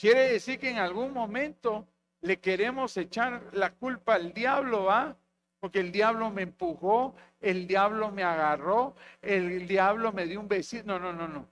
Quiere 0.00 0.32
decir 0.32 0.58
que 0.58 0.70
en 0.70 0.78
algún 0.78 1.12
momento 1.12 1.86
le 2.22 2.40
queremos 2.40 2.96
echar 2.96 3.50
la 3.52 3.74
culpa 3.74 4.14
al 4.14 4.32
diablo, 4.32 4.84
¿va? 4.84 5.14
Porque 5.58 5.80
el 5.80 5.92
diablo 5.92 6.30
me 6.30 6.40
empujó, 6.40 7.14
el 7.38 7.66
diablo 7.66 8.10
me 8.10 8.22
agarró, 8.22 8.96
el 9.20 9.68
diablo 9.68 10.10
me 10.10 10.24
dio 10.24 10.40
un 10.40 10.48
besito. 10.48 10.86
No, 10.86 10.98
no, 10.98 11.12
no, 11.12 11.28
no. 11.28 11.46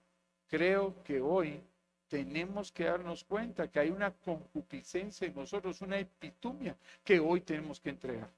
Creo 0.47 1.03
que 1.05 1.21
hoy 1.21 1.63
tenemos 2.09 2.73
que 2.73 2.85
darnos 2.85 3.23
cuenta 3.23 3.71
que 3.71 3.81
hay 3.81 3.91
una 3.91 4.13
concupiscencia 4.13 5.27
en 5.27 5.35
nosotros, 5.35 5.83
una 5.83 5.99
epitumia 5.99 6.75
que 7.05 7.21
hoy 7.21 7.43
tenemos 7.43 7.79
que 7.79 7.91
entregar. 7.91 8.31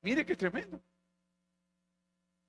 Mire 0.00 0.24
qué 0.24 0.36
tremendo. 0.36 0.80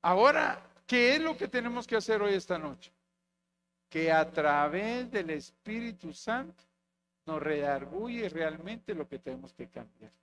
Ahora, 0.02 0.64
¿qué 0.88 1.16
es 1.16 1.22
lo 1.22 1.36
que 1.36 1.50
tenemos 1.50 1.86
que 1.86 1.98
hacer 1.98 2.22
hoy 2.22 2.36
esta 2.36 2.58
noche? 2.58 2.94
Que 3.92 4.10
a 4.10 4.32
través 4.32 5.12
del 5.12 5.32
Espíritu 5.32 6.14
Santo 6.14 6.64
nos 7.26 7.44
redarguye 7.44 8.30
realmente 8.30 8.96
lo 8.96 9.06
que 9.06 9.20
tenemos 9.20 9.54
que 9.54 9.68
cambiar. 9.68 10.14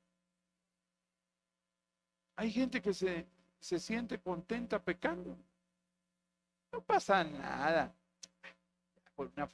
Hay 2.36 2.50
gente 2.50 2.80
que 2.80 2.94
se, 2.94 3.26
se 3.60 3.78
siente 3.78 4.18
contenta 4.20 4.82
pecando. 4.82 5.36
No 6.72 6.80
pasa 6.80 7.22
nada. 7.22 7.92
Por 9.14 9.30
una 9.36 9.50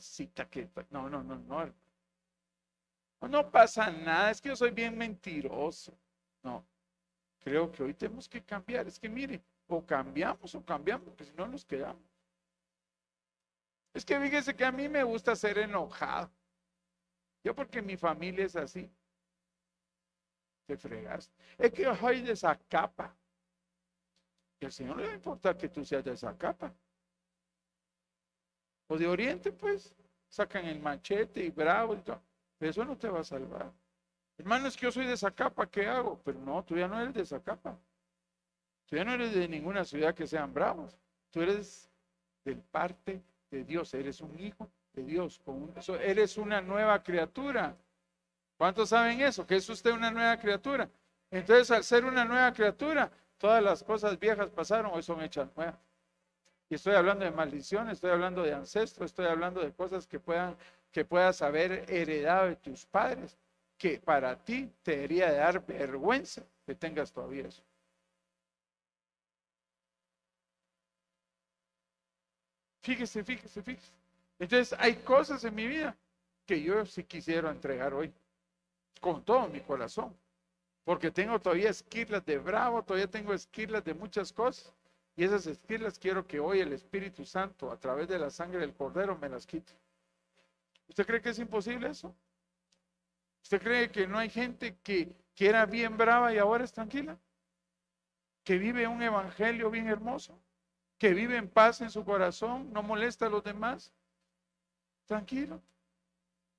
cita 0.00 0.46
que. 0.46 0.68
No, 0.90 1.08
no, 1.08 1.22
no, 1.22 1.38
no. 1.38 1.72
No 3.26 3.50
pasa 3.50 3.90
nada. 3.90 4.32
Es 4.32 4.42
que 4.42 4.50
yo 4.50 4.56
soy 4.56 4.70
bien 4.70 4.98
mentiroso. 4.98 5.96
No. 6.42 6.62
Creo 7.42 7.72
que 7.72 7.84
hoy 7.84 7.94
tenemos 7.94 8.28
que 8.28 8.42
cambiar. 8.42 8.86
Es 8.86 9.00
que 9.00 9.08
mire, 9.08 9.40
o 9.66 9.82
cambiamos 9.86 10.54
o 10.54 10.62
cambiamos, 10.62 11.06
porque 11.06 11.24
si 11.24 11.32
no 11.32 11.48
nos 11.48 11.64
quedamos. 11.64 12.09
Es 13.92 14.04
que 14.04 14.18
fíjese 14.20 14.54
que 14.54 14.64
a 14.64 14.72
mí 14.72 14.88
me 14.88 15.02
gusta 15.02 15.34
ser 15.34 15.58
enojado. 15.58 16.30
Yo 17.42 17.54
porque 17.54 17.82
mi 17.82 17.96
familia 17.96 18.44
es 18.44 18.56
así. 18.56 18.90
Te 20.66 20.76
fregas. 20.76 21.30
Es 21.58 21.72
que 21.72 21.82
yo 21.82 21.96
soy 21.96 22.20
de 22.20 22.32
esa 22.32 22.56
capa. 22.68 23.14
Y 24.60 24.66
al 24.66 24.72
Señor 24.72 24.98
le 24.98 25.06
va 25.06 25.12
a 25.12 25.16
importar 25.16 25.56
que 25.56 25.68
tú 25.68 25.84
seas 25.84 26.04
de 26.04 26.12
esa 26.12 26.36
capa. 26.36 26.72
O 28.88 28.98
de 28.98 29.06
Oriente, 29.06 29.52
pues, 29.52 29.94
sacan 30.28 30.66
el 30.66 30.80
machete 30.80 31.44
y 31.44 31.50
bravo 31.50 31.94
y 31.94 31.98
todo. 31.98 32.22
Pero 32.58 32.70
eso 32.70 32.84
no 32.84 32.96
te 32.96 33.08
va 33.08 33.20
a 33.20 33.24
salvar. 33.24 33.72
Hermano, 34.36 34.68
es 34.68 34.76
que 34.76 34.86
yo 34.86 34.92
soy 34.92 35.06
de 35.06 35.14
esa 35.14 35.30
capa, 35.30 35.68
¿qué 35.68 35.86
hago? 35.86 36.20
Pero 36.24 36.38
no, 36.40 36.62
tú 36.64 36.76
ya 36.76 36.88
no 36.88 37.00
eres 37.00 37.14
de 37.14 37.22
esa 37.22 37.42
capa. 37.42 37.78
Tú 38.86 38.96
ya 38.96 39.04
no 39.04 39.12
eres 39.12 39.34
de 39.34 39.48
ninguna 39.48 39.84
ciudad 39.84 40.14
que 40.14 40.26
sean 40.26 40.52
bravos. 40.52 40.96
Tú 41.30 41.42
eres 41.42 41.90
del 42.44 42.60
parte 42.60 43.22
de 43.50 43.64
Dios, 43.64 43.92
eres 43.94 44.20
un 44.20 44.38
hijo 44.38 44.70
de 44.92 45.04
Dios, 45.04 45.40
eres 46.00 46.36
una 46.36 46.60
nueva 46.60 47.02
criatura. 47.02 47.76
¿Cuántos 48.56 48.90
saben 48.90 49.20
eso? 49.20 49.46
Que 49.46 49.56
es 49.56 49.68
usted 49.68 49.90
una 49.92 50.10
nueva 50.10 50.36
criatura. 50.38 50.88
Entonces, 51.30 51.70
al 51.70 51.84
ser 51.84 52.04
una 52.04 52.24
nueva 52.24 52.52
criatura, 52.52 53.10
todas 53.38 53.62
las 53.62 53.82
cosas 53.82 54.18
viejas 54.18 54.50
pasaron, 54.50 54.92
hoy 54.92 55.02
son 55.02 55.22
hechas 55.22 55.48
nuevas. 55.56 55.78
Y 56.68 56.74
estoy 56.74 56.94
hablando 56.94 57.24
de 57.24 57.30
maldiciones, 57.30 57.94
estoy 57.94 58.10
hablando 58.10 58.42
de 58.42 58.52
ancestros, 58.52 59.10
estoy 59.10 59.26
hablando 59.26 59.60
de 59.60 59.72
cosas 59.72 60.06
que 60.06 60.20
puedan 60.20 60.56
que 60.90 61.04
puedas 61.04 61.40
haber 61.42 61.84
heredado 61.88 62.48
de 62.48 62.56
tus 62.56 62.84
padres, 62.84 63.38
que 63.78 63.98
para 63.98 64.36
ti 64.36 64.70
te 64.82 64.92
debería 64.92 65.30
de 65.30 65.38
dar 65.38 65.64
vergüenza 65.64 66.42
que 66.66 66.74
tengas 66.74 67.12
todavía 67.12 67.46
eso. 67.46 67.62
Fíjese, 72.82 73.22
fíjese, 73.24 73.62
fíjese. 73.62 73.92
Entonces 74.38 74.78
hay 74.78 74.96
cosas 74.96 75.44
en 75.44 75.54
mi 75.54 75.66
vida 75.66 75.96
que 76.46 76.62
yo 76.62 76.84
sí 76.86 77.04
quisiera 77.04 77.50
entregar 77.50 77.94
hoy, 77.94 78.12
con 79.00 79.24
todo 79.24 79.48
mi 79.48 79.60
corazón, 79.60 80.16
porque 80.84 81.10
tengo 81.10 81.38
todavía 81.38 81.70
esquirlas 81.70 82.24
de 82.24 82.38
bravo, 82.38 82.82
todavía 82.82 83.06
tengo 83.06 83.32
esquirlas 83.32 83.84
de 83.84 83.94
muchas 83.94 84.32
cosas, 84.32 84.72
y 85.16 85.24
esas 85.24 85.46
esquirlas 85.46 85.98
quiero 85.98 86.26
que 86.26 86.40
hoy 86.40 86.60
el 86.60 86.72
Espíritu 86.72 87.24
Santo, 87.24 87.70
a 87.70 87.78
través 87.78 88.08
de 88.08 88.18
la 88.18 88.30
sangre 88.30 88.60
del 88.60 88.74
Cordero, 88.74 89.16
me 89.18 89.28
las 89.28 89.46
quite. 89.46 89.72
¿Usted 90.88 91.06
cree 91.06 91.20
que 91.20 91.30
es 91.30 91.38
imposible 91.38 91.88
eso? 91.90 92.14
¿Usted 93.42 93.62
cree 93.62 93.90
que 93.90 94.06
no 94.06 94.18
hay 94.18 94.30
gente 94.30 94.76
que, 94.82 95.14
que 95.34 95.48
era 95.48 95.66
bien 95.66 95.96
brava 95.96 96.32
y 96.32 96.38
ahora 96.38 96.64
es 96.64 96.72
tranquila? 96.72 97.18
Que 98.42 98.58
vive 98.58 98.88
un 98.88 99.02
evangelio 99.02 99.70
bien 99.70 99.86
hermoso, 99.86 100.38
que 101.00 101.12
vive 101.14 101.38
en 101.38 101.48
paz 101.48 101.80
en 101.80 101.90
su 101.90 102.04
corazón, 102.04 102.70
no 102.74 102.82
molesta 102.82 103.24
a 103.24 103.30
los 103.30 103.42
demás. 103.42 103.90
Tranquilo. 105.06 105.62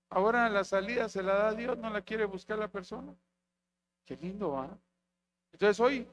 Ahora 0.09 0.49
la 0.49 0.63
salida 0.63 1.07
se 1.07 1.21
la 1.21 1.35
da 1.35 1.53
Dios, 1.53 1.77
no 1.77 1.91
la 1.91 2.01
quiere 2.01 2.25
buscar 2.25 2.57
la 2.57 2.67
persona. 2.67 3.13
Qué 4.03 4.17
lindo 4.17 4.53
va. 4.53 4.75
Entonces 5.53 5.79
hoy 5.79 6.07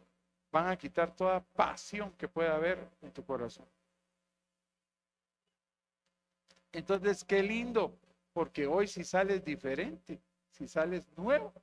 van 0.52 0.68
a 0.68 0.76
quitar 0.76 1.16
toda 1.16 1.40
pasión 1.40 2.12
que 2.18 2.28
pueda 2.28 2.54
haber 2.54 2.86
en 3.00 3.10
tu 3.12 3.24
corazón. 3.24 3.64
Entonces, 6.72 7.24
qué 7.24 7.42
lindo, 7.42 7.96
porque 8.34 8.66
hoy 8.66 8.88
si 8.88 9.04
sales 9.04 9.42
diferente, 9.42 10.20
si 10.50 10.68
sales 10.68 11.02
nuevo, 11.16 11.54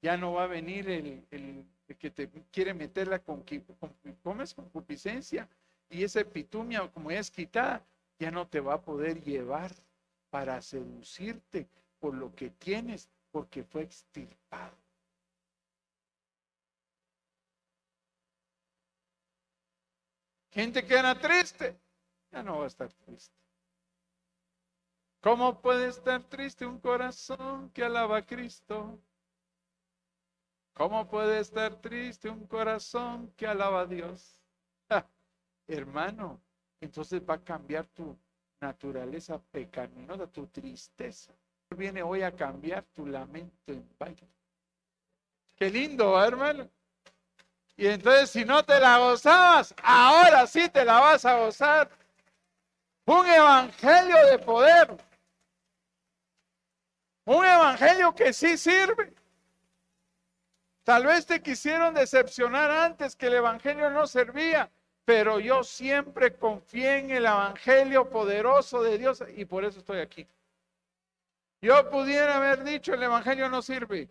ya 0.00 0.16
no 0.16 0.34
va 0.34 0.44
a 0.44 0.46
venir 0.46 0.88
el, 0.88 1.66
que 1.98 2.08
te 2.08 2.28
quiere 2.52 2.72
meter 2.72 3.08
la 3.08 3.18
concupiscencia 3.18 5.48
y 5.92 6.04
esa 6.04 6.20
epitumia 6.20 6.90
como 6.90 7.10
es 7.10 7.30
quitada, 7.30 7.84
ya 8.18 8.30
no 8.30 8.48
te 8.48 8.60
va 8.60 8.74
a 8.74 8.80
poder 8.80 9.22
llevar 9.22 9.70
para 10.30 10.62
seducirte 10.62 11.68
por 12.00 12.14
lo 12.14 12.34
que 12.34 12.48
tienes, 12.50 13.10
porque 13.30 13.62
fue 13.62 13.82
extirpado. 13.82 14.74
Gente 20.50 20.84
que 20.84 20.94
era 20.94 21.18
triste, 21.18 21.76
ya 22.30 22.42
no 22.42 22.58
va 22.58 22.64
a 22.64 22.68
estar 22.68 22.90
triste. 22.92 23.34
¿Cómo 25.20 25.60
puede 25.60 25.88
estar 25.88 26.22
triste 26.24 26.66
un 26.66 26.78
corazón 26.78 27.70
que 27.70 27.84
alaba 27.84 28.18
a 28.18 28.26
Cristo? 28.26 28.98
¿Cómo 30.72 31.06
puede 31.06 31.38
estar 31.38 31.80
triste 31.80 32.30
un 32.30 32.46
corazón 32.46 33.30
que 33.36 33.46
alaba 33.46 33.82
a 33.82 33.86
Dios? 33.86 34.41
Hermano, 35.66 36.40
entonces 36.80 37.22
va 37.28 37.34
a 37.34 37.44
cambiar 37.44 37.86
tu 37.86 38.16
naturaleza 38.60 39.40
pecaminosa, 39.50 40.26
tu 40.26 40.46
tristeza. 40.46 41.32
Viene 41.70 42.02
hoy 42.02 42.22
a 42.22 42.32
cambiar 42.32 42.84
tu 42.94 43.06
lamento 43.06 43.72
en 43.72 43.88
baile. 43.98 44.28
Qué 45.56 45.70
lindo, 45.70 46.22
hermano. 46.22 46.68
Y 47.76 47.86
entonces 47.86 48.30
si 48.30 48.44
no 48.44 48.64
te 48.64 48.78
la 48.78 48.98
gozabas, 48.98 49.74
ahora 49.82 50.46
sí 50.46 50.68
te 50.68 50.84
la 50.84 51.00
vas 51.00 51.24
a 51.24 51.38
gozar. 51.38 51.90
Un 53.06 53.26
evangelio 53.26 54.26
de 54.26 54.38
poder. 54.38 54.96
Un 57.24 57.44
evangelio 57.44 58.14
que 58.14 58.32
sí 58.32 58.56
sirve. 58.58 59.14
Tal 60.84 61.06
vez 61.06 61.26
te 61.26 61.40
quisieron 61.40 61.94
decepcionar 61.94 62.70
antes 62.70 63.14
que 63.14 63.28
el 63.28 63.34
evangelio 63.34 63.88
no 63.90 64.06
servía, 64.06 64.70
pero 65.04 65.40
yo 65.40 65.64
siempre 65.64 66.36
confié 66.36 66.98
en 66.98 67.10
el 67.10 67.26
evangelio 67.26 68.08
poderoso 68.08 68.82
de 68.82 68.98
Dios 68.98 69.22
y 69.36 69.44
por 69.44 69.64
eso 69.64 69.80
estoy 69.80 69.98
aquí. 69.98 70.26
Yo 71.60 71.90
pudiera 71.90 72.36
haber 72.36 72.64
dicho 72.64 72.94
el 72.94 73.02
evangelio 73.02 73.48
no 73.48 73.62
sirve. 73.62 74.08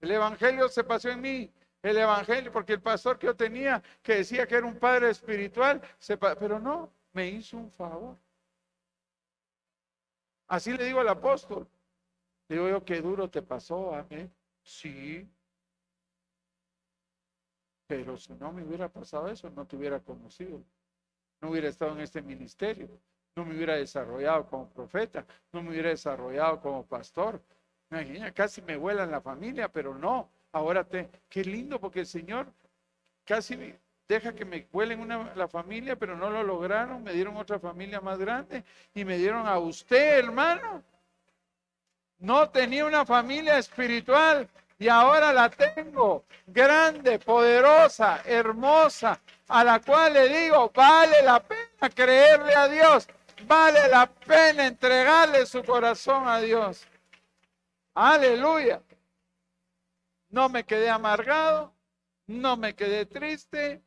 El 0.00 0.10
evangelio 0.10 0.68
se 0.68 0.84
pasó 0.84 1.08
en 1.10 1.20
mí 1.20 1.52
el 1.84 1.98
Evangelio, 1.98 2.50
porque 2.50 2.72
el 2.72 2.80
pastor 2.80 3.18
que 3.18 3.26
yo 3.26 3.36
tenía, 3.36 3.82
que 4.02 4.16
decía 4.16 4.46
que 4.46 4.54
era 4.54 4.66
un 4.66 4.78
padre 4.78 5.10
espiritual, 5.10 5.82
pero 6.38 6.58
no, 6.58 6.90
me 7.12 7.28
hizo 7.28 7.58
un 7.58 7.70
favor. 7.70 8.16
Así 10.48 10.72
le 10.72 10.84
digo 10.84 11.00
al 11.00 11.08
apóstol. 11.08 11.68
Digo 12.48 12.68
yo, 12.68 12.84
qué 12.84 13.02
duro 13.02 13.28
te 13.28 13.42
pasó, 13.42 13.94
amén. 13.94 14.32
Sí. 14.62 15.28
Pero 17.86 18.16
si 18.16 18.32
no 18.34 18.52
me 18.52 18.62
hubiera 18.62 18.88
pasado 18.88 19.28
eso, 19.28 19.50
no 19.50 19.66
te 19.66 19.76
hubiera 19.76 20.00
conocido. 20.00 20.62
No 21.40 21.50
hubiera 21.50 21.68
estado 21.68 21.92
en 21.92 22.00
este 22.00 22.22
ministerio. 22.22 22.88
No 23.36 23.44
me 23.44 23.54
hubiera 23.54 23.76
desarrollado 23.76 24.46
como 24.46 24.68
profeta. 24.70 25.26
No 25.52 25.62
me 25.62 25.70
hubiera 25.70 25.90
desarrollado 25.90 26.60
como 26.60 26.86
pastor. 26.86 27.42
Imagina, 27.90 28.32
casi 28.32 28.62
me 28.62 28.76
vuela 28.76 29.04
en 29.04 29.10
la 29.10 29.20
familia, 29.20 29.68
pero 29.68 29.94
no. 29.94 30.30
Ahora 30.52 30.84
te, 30.84 31.10
qué 31.28 31.44
lindo 31.44 31.80
porque 31.80 32.00
el 32.00 32.06
Señor 32.06 32.46
casi 33.24 33.74
deja 34.08 34.34
que 34.34 34.44
me 34.44 34.66
vuelen 34.72 35.00
una, 35.00 35.34
la 35.34 35.48
familia, 35.48 35.96
pero 35.96 36.16
no 36.16 36.30
lo 36.30 36.42
lograron, 36.42 37.02
me 37.02 37.12
dieron 37.12 37.36
otra 37.36 37.58
familia 37.58 38.00
más 38.00 38.18
grande 38.18 38.64
y 38.94 39.04
me 39.04 39.18
dieron 39.18 39.46
a 39.46 39.58
usted, 39.58 40.18
hermano. 40.18 40.82
No 42.18 42.48
tenía 42.50 42.86
una 42.86 43.04
familia 43.04 43.58
espiritual 43.58 44.48
y 44.78 44.88
ahora 44.88 45.32
la 45.32 45.50
tengo, 45.50 46.24
grande, 46.46 47.18
poderosa, 47.18 48.22
hermosa, 48.24 49.20
a 49.48 49.64
la 49.64 49.80
cual 49.80 50.14
le 50.14 50.28
digo, 50.28 50.70
vale 50.74 51.22
la 51.22 51.40
pena 51.40 51.90
creerle 51.94 52.54
a 52.54 52.68
Dios, 52.68 53.08
vale 53.46 53.88
la 53.88 54.06
pena 54.06 54.66
entregarle 54.66 55.46
su 55.46 55.62
corazón 55.64 56.28
a 56.28 56.40
Dios. 56.40 56.86
Aleluya 57.94 58.80
no 60.34 60.48
me 60.48 60.64
quedé 60.64 60.90
amargado, 60.90 61.72
no 62.26 62.56
me 62.56 62.74
quedé 62.74 63.06
triste. 63.06 63.84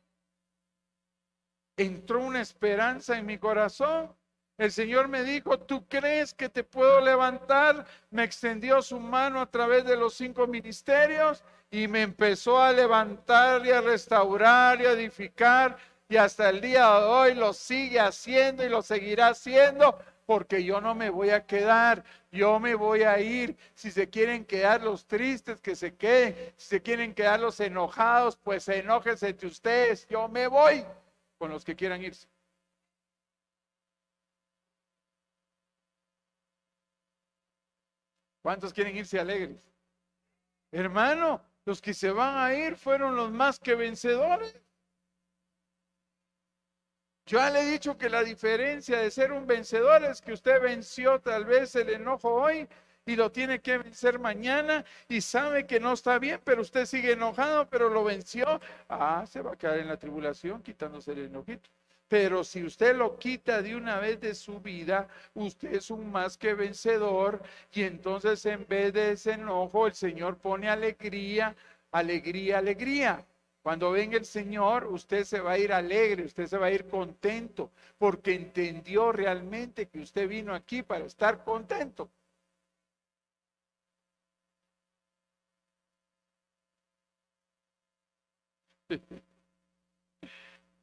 Entró 1.76 2.24
una 2.24 2.40
esperanza 2.40 3.18
en 3.18 3.26
mi 3.26 3.36
corazón. 3.38 4.16
El 4.58 4.72
Señor 4.72 5.06
me 5.06 5.22
dijo, 5.22 5.56
¿tú 5.60 5.86
crees 5.86 6.34
que 6.34 6.48
te 6.48 6.64
puedo 6.64 7.00
levantar? 7.00 7.86
Me 8.10 8.24
extendió 8.24 8.82
su 8.82 8.98
mano 8.98 9.40
a 9.40 9.48
través 9.48 9.84
de 9.84 9.96
los 9.96 10.14
cinco 10.14 10.48
ministerios 10.48 11.44
y 11.70 11.86
me 11.86 12.02
empezó 12.02 12.60
a 12.60 12.72
levantar 12.72 13.64
y 13.64 13.70
a 13.70 13.80
restaurar 13.80 14.80
y 14.80 14.86
a 14.86 14.90
edificar. 14.90 15.78
Y 16.08 16.16
hasta 16.16 16.50
el 16.50 16.60
día 16.60 16.90
de 16.90 17.04
hoy 17.04 17.34
lo 17.36 17.52
sigue 17.52 18.00
haciendo 18.00 18.64
y 18.64 18.68
lo 18.68 18.82
seguirá 18.82 19.28
haciendo 19.28 19.96
porque 20.26 20.64
yo 20.64 20.80
no 20.80 20.92
me 20.94 21.08
voy 21.08 21.30
a 21.30 21.46
quedar, 21.46 22.02
yo 22.32 22.58
me 22.58 22.74
voy 22.74 23.02
a 23.04 23.20
ir. 23.20 23.56
Si 23.74 23.92
se 23.92 24.10
quieren 24.10 24.44
quedar 24.44 24.82
los 24.82 25.06
tristes, 25.06 25.60
que 25.60 25.76
se 25.76 25.94
queden. 25.94 26.34
Si 26.56 26.68
se 26.70 26.82
quieren 26.82 27.14
quedar 27.14 27.38
los 27.38 27.60
enojados, 27.60 28.36
pues 28.36 28.68
enójense 28.68 29.28
entre 29.28 29.46
ustedes. 29.46 30.08
Yo 30.08 30.28
me 30.28 30.48
voy 30.48 30.84
con 31.38 31.50
los 31.50 31.64
que 31.64 31.76
quieran 31.76 32.02
irse. 32.02 32.26
¿Cuántos 38.42 38.72
quieren 38.72 38.96
irse 38.96 39.18
alegres? 39.18 39.60
Hermano, 40.70 41.42
los 41.64 41.80
que 41.80 41.94
se 41.94 42.10
van 42.10 42.38
a 42.38 42.54
ir 42.54 42.76
fueron 42.76 43.16
los 43.16 43.30
más 43.30 43.58
que 43.58 43.74
vencedores. 43.74 44.60
Yo 47.26 47.38
ya 47.38 47.50
le 47.50 47.60
he 47.60 47.70
dicho 47.70 47.98
que 47.98 48.08
la 48.08 48.24
diferencia 48.24 48.98
de 48.98 49.10
ser 49.10 49.32
un 49.32 49.46
vencedor 49.46 50.02
es 50.04 50.22
que 50.22 50.32
usted 50.32 50.62
venció 50.62 51.20
tal 51.20 51.44
vez 51.44 51.74
el 51.74 51.90
enojo 51.90 52.32
hoy 52.32 52.66
y 53.04 53.16
lo 53.16 53.30
tiene 53.30 53.60
que 53.60 53.78
vencer 53.78 54.18
mañana 54.18 54.84
y 55.08 55.20
sabe 55.20 55.66
que 55.66 55.78
no 55.78 55.92
está 55.92 56.18
bien, 56.18 56.40
pero 56.42 56.62
usted 56.62 56.86
sigue 56.86 57.12
enojado, 57.12 57.68
pero 57.68 57.90
lo 57.90 58.02
venció. 58.04 58.60
Ah, 58.88 59.26
se 59.26 59.42
va 59.42 59.52
a 59.52 59.56
quedar 59.56 59.78
en 59.78 59.88
la 59.88 59.98
tribulación 59.98 60.62
quitándose 60.62 61.12
el 61.12 61.26
enojito. 61.26 61.68
Pero 62.08 62.42
si 62.44 62.64
usted 62.64 62.96
lo 62.96 63.18
quita 63.18 63.62
de 63.62 63.76
una 63.76 63.98
vez 64.00 64.20
de 64.20 64.34
su 64.34 64.60
vida, 64.60 65.08
usted 65.34 65.74
es 65.74 65.90
un 65.90 66.10
más 66.10 66.36
que 66.38 66.54
vencedor 66.54 67.42
y 67.72 67.82
entonces 67.82 68.44
en 68.46 68.66
vez 68.66 68.92
de 68.92 69.12
ese 69.12 69.32
enojo, 69.32 69.86
el 69.86 69.94
Señor 69.94 70.36
pone 70.38 70.68
alegría, 70.68 71.54
alegría, 71.92 72.58
alegría. 72.58 73.24
Cuando 73.62 73.90
venga 73.90 74.16
el 74.16 74.24
Señor, 74.24 74.86
usted 74.86 75.24
se 75.24 75.40
va 75.40 75.52
a 75.52 75.58
ir 75.58 75.72
alegre, 75.72 76.24
usted 76.24 76.46
se 76.46 76.56
va 76.58 76.66
a 76.66 76.72
ir 76.72 76.86
contento, 76.88 77.70
porque 77.98 78.34
entendió 78.34 79.12
realmente 79.12 79.88
que 79.88 80.00
usted 80.00 80.28
vino 80.28 80.54
aquí 80.54 80.82
para 80.82 81.04
estar 81.04 81.44
contento. 81.44 82.10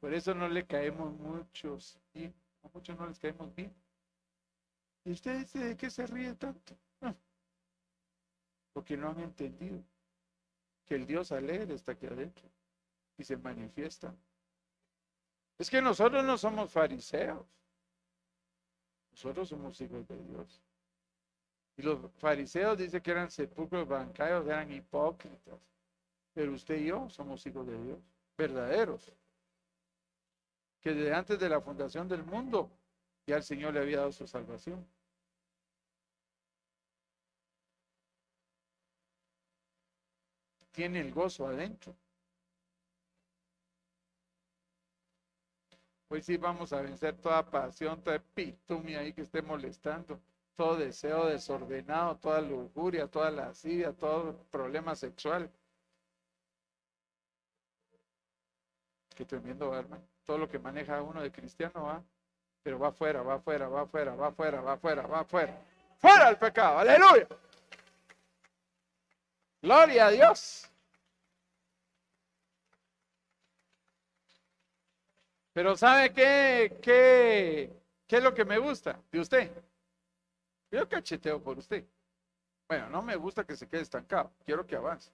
Por 0.06 0.14
eso 0.14 0.36
no 0.36 0.48
le 0.48 0.64
caemos 0.64 1.18
muchos 1.18 1.98
bien, 2.14 2.32
a 2.62 2.68
muchos 2.72 2.96
no 2.96 3.08
les 3.08 3.18
caemos 3.18 3.52
bien. 3.56 3.74
¿Y 5.04 5.10
usted 5.10 5.40
dice 5.40 5.58
de 5.58 5.76
qué 5.76 5.90
se 5.90 6.06
ríe 6.06 6.32
tanto? 6.34 6.76
Porque 8.72 8.96
no 8.96 9.08
han 9.08 9.18
entendido 9.18 9.82
que 10.84 10.94
el 10.94 11.08
Dios 11.08 11.32
alegre 11.32 11.74
está 11.74 11.90
aquí 11.90 12.06
adentro 12.06 12.48
y 13.18 13.24
se 13.24 13.36
manifiesta. 13.36 14.14
Es 15.58 15.68
que 15.68 15.82
nosotros 15.82 16.24
no 16.24 16.38
somos 16.38 16.70
fariseos. 16.70 17.44
Nosotros 19.10 19.48
somos 19.48 19.80
hijos 19.80 20.06
de 20.06 20.22
Dios. 20.22 20.62
Y 21.78 21.82
los 21.82 22.12
fariseos 22.12 22.78
dicen 22.78 23.02
que 23.02 23.10
eran 23.10 23.28
sepulcros 23.28 23.88
bancarios, 23.88 24.46
eran 24.46 24.70
hipócritas. 24.70 25.58
Pero 26.32 26.52
usted 26.52 26.76
y 26.76 26.86
yo 26.86 27.10
somos 27.10 27.44
hijos 27.44 27.66
de 27.66 27.82
Dios, 27.82 27.98
verdaderos. 28.38 29.12
Que 30.80 30.94
desde 30.94 31.14
antes 31.14 31.38
de 31.38 31.48
la 31.48 31.60
fundación 31.60 32.08
del 32.08 32.22
mundo 32.24 32.70
ya 33.26 33.36
el 33.36 33.42
Señor 33.42 33.74
le 33.74 33.80
había 33.80 33.98
dado 33.98 34.12
su 34.12 34.26
salvación. 34.26 34.86
tiene 40.76 41.00
el 41.00 41.10
gozo 41.12 41.46
adentro. 41.46 41.96
Pues 46.06 46.26
sí 46.26 46.36
vamos 46.36 46.72
a 46.72 46.82
vencer 46.82 47.16
toda 47.16 47.50
pasión, 47.50 48.02
toda 48.02 48.16
epitumia 48.16 49.00
ahí 49.00 49.12
que 49.12 49.22
esté 49.22 49.40
molestando, 49.42 50.20
todo 50.54 50.76
deseo 50.76 51.26
desordenado, 51.26 52.16
toda 52.18 52.42
lujuria, 52.42 53.08
toda 53.08 53.30
lascivia, 53.30 53.92
todo 53.94 54.36
problema 54.50 54.94
sexual. 54.94 55.50
Qué 59.14 59.24
tremendo, 59.24 59.74
hermano. 59.74 60.15
Todo 60.26 60.38
lo 60.38 60.48
que 60.48 60.58
maneja 60.58 61.00
uno 61.02 61.22
de 61.22 61.30
cristiano 61.30 61.84
va, 61.84 62.02
pero 62.62 62.78
va 62.78 62.88
afuera, 62.88 63.22
va 63.22 63.34
afuera, 63.34 63.68
va 63.68 63.82
afuera, 63.82 64.14
va 64.16 64.26
afuera, 64.28 64.60
va 64.60 64.72
afuera, 64.72 65.06
va 65.06 65.20
afuera. 65.20 65.56
Fuera 65.98 66.28
el 66.28 66.36
pecado, 66.36 66.78
aleluya. 66.80 67.28
Gloria 69.62 70.06
a 70.06 70.10
Dios. 70.10 70.68
Pero 75.52 75.76
¿sabe 75.76 76.12
qué, 76.12 76.78
qué, 76.82 77.72
qué 78.06 78.16
es 78.16 78.22
lo 78.22 78.34
que 78.34 78.44
me 78.44 78.58
gusta 78.58 79.00
de 79.10 79.20
usted? 79.20 79.50
Yo 80.70 80.88
cacheteo 80.88 81.40
por 81.40 81.56
usted. 81.58 81.84
Bueno, 82.68 82.90
no 82.90 83.00
me 83.00 83.16
gusta 83.16 83.44
que 83.44 83.56
se 83.56 83.68
quede 83.68 83.82
estancado. 83.82 84.32
Quiero 84.44 84.66
que 84.66 84.76
avance. 84.76 85.10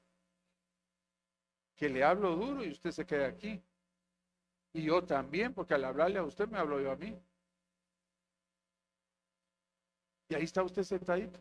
Que 1.76 1.88
le 1.88 2.02
hablo 2.02 2.34
duro 2.34 2.64
y 2.64 2.70
usted 2.70 2.90
se 2.90 3.06
quede 3.06 3.26
aquí. 3.26 3.62
Y 4.72 4.84
yo 4.84 5.02
también, 5.04 5.52
porque 5.52 5.74
al 5.74 5.84
hablarle 5.84 6.18
a 6.18 6.24
usted 6.24 6.48
me 6.48 6.58
hablo 6.58 6.80
yo 6.80 6.90
a 6.92 6.96
mí. 6.96 7.18
Y 10.28 10.34
ahí 10.34 10.44
está 10.44 10.62
usted 10.62 10.82
sentadito. 10.82 11.38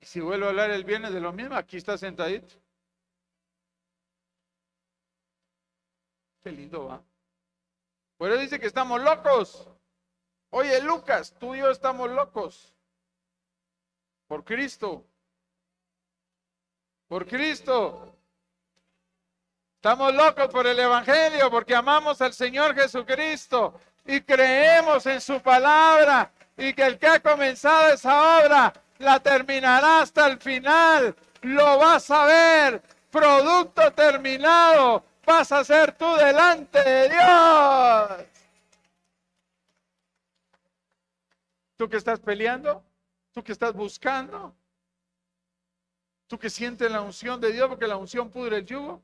Y 0.00 0.06
si 0.06 0.20
vuelvo 0.20 0.46
a 0.46 0.48
hablar 0.50 0.70
el 0.70 0.84
viernes 0.84 1.12
de 1.12 1.20
lo 1.20 1.32
mismo, 1.32 1.54
aquí 1.54 1.76
está 1.76 1.98
sentadito. 1.98 2.54
Qué 6.42 6.52
lindo 6.52 6.86
va. 6.86 7.02
Por 8.16 8.30
eso 8.30 8.40
dice 8.40 8.58
que 8.58 8.66
estamos 8.66 9.02
locos. 9.02 9.68
Oye, 10.50 10.80
Lucas, 10.80 11.34
tú 11.38 11.54
y 11.54 11.58
yo 11.58 11.70
estamos 11.70 12.10
locos. 12.10 12.74
Por 14.26 14.44
Cristo. 14.44 15.04
Por 17.08 17.26
Cristo. 17.26 18.15
Estamos 19.86 20.12
locos 20.14 20.48
por 20.48 20.66
el 20.66 20.80
Evangelio 20.80 21.48
porque 21.48 21.72
amamos 21.72 22.20
al 22.20 22.32
Señor 22.32 22.74
Jesucristo 22.74 23.78
y 24.04 24.20
creemos 24.20 25.06
en 25.06 25.20
su 25.20 25.40
palabra 25.40 26.32
y 26.56 26.74
que 26.74 26.82
el 26.82 26.98
que 26.98 27.06
ha 27.06 27.20
comenzado 27.20 27.92
esa 27.92 28.40
obra 28.40 28.72
la 28.98 29.20
terminará 29.20 30.00
hasta 30.00 30.26
el 30.26 30.40
final. 30.40 31.14
Lo 31.42 31.78
vas 31.78 32.10
a 32.10 32.24
ver. 32.24 32.82
Producto 33.12 33.92
terminado. 33.92 35.04
Vas 35.24 35.52
a 35.52 35.62
ser 35.62 35.92
tú 35.92 36.16
delante 36.16 36.82
de 36.82 37.08
Dios. 37.08 38.26
Tú 41.76 41.88
que 41.88 41.98
estás 41.98 42.18
peleando, 42.18 42.82
tú 43.32 43.44
que 43.44 43.52
estás 43.52 43.72
buscando, 43.72 44.52
tú 46.26 46.40
que 46.40 46.50
sientes 46.50 46.90
la 46.90 47.02
unción 47.02 47.40
de 47.40 47.52
Dios 47.52 47.68
porque 47.68 47.86
la 47.86 47.96
unción 47.96 48.30
pudre 48.30 48.56
el 48.56 48.66
yugo 48.66 49.00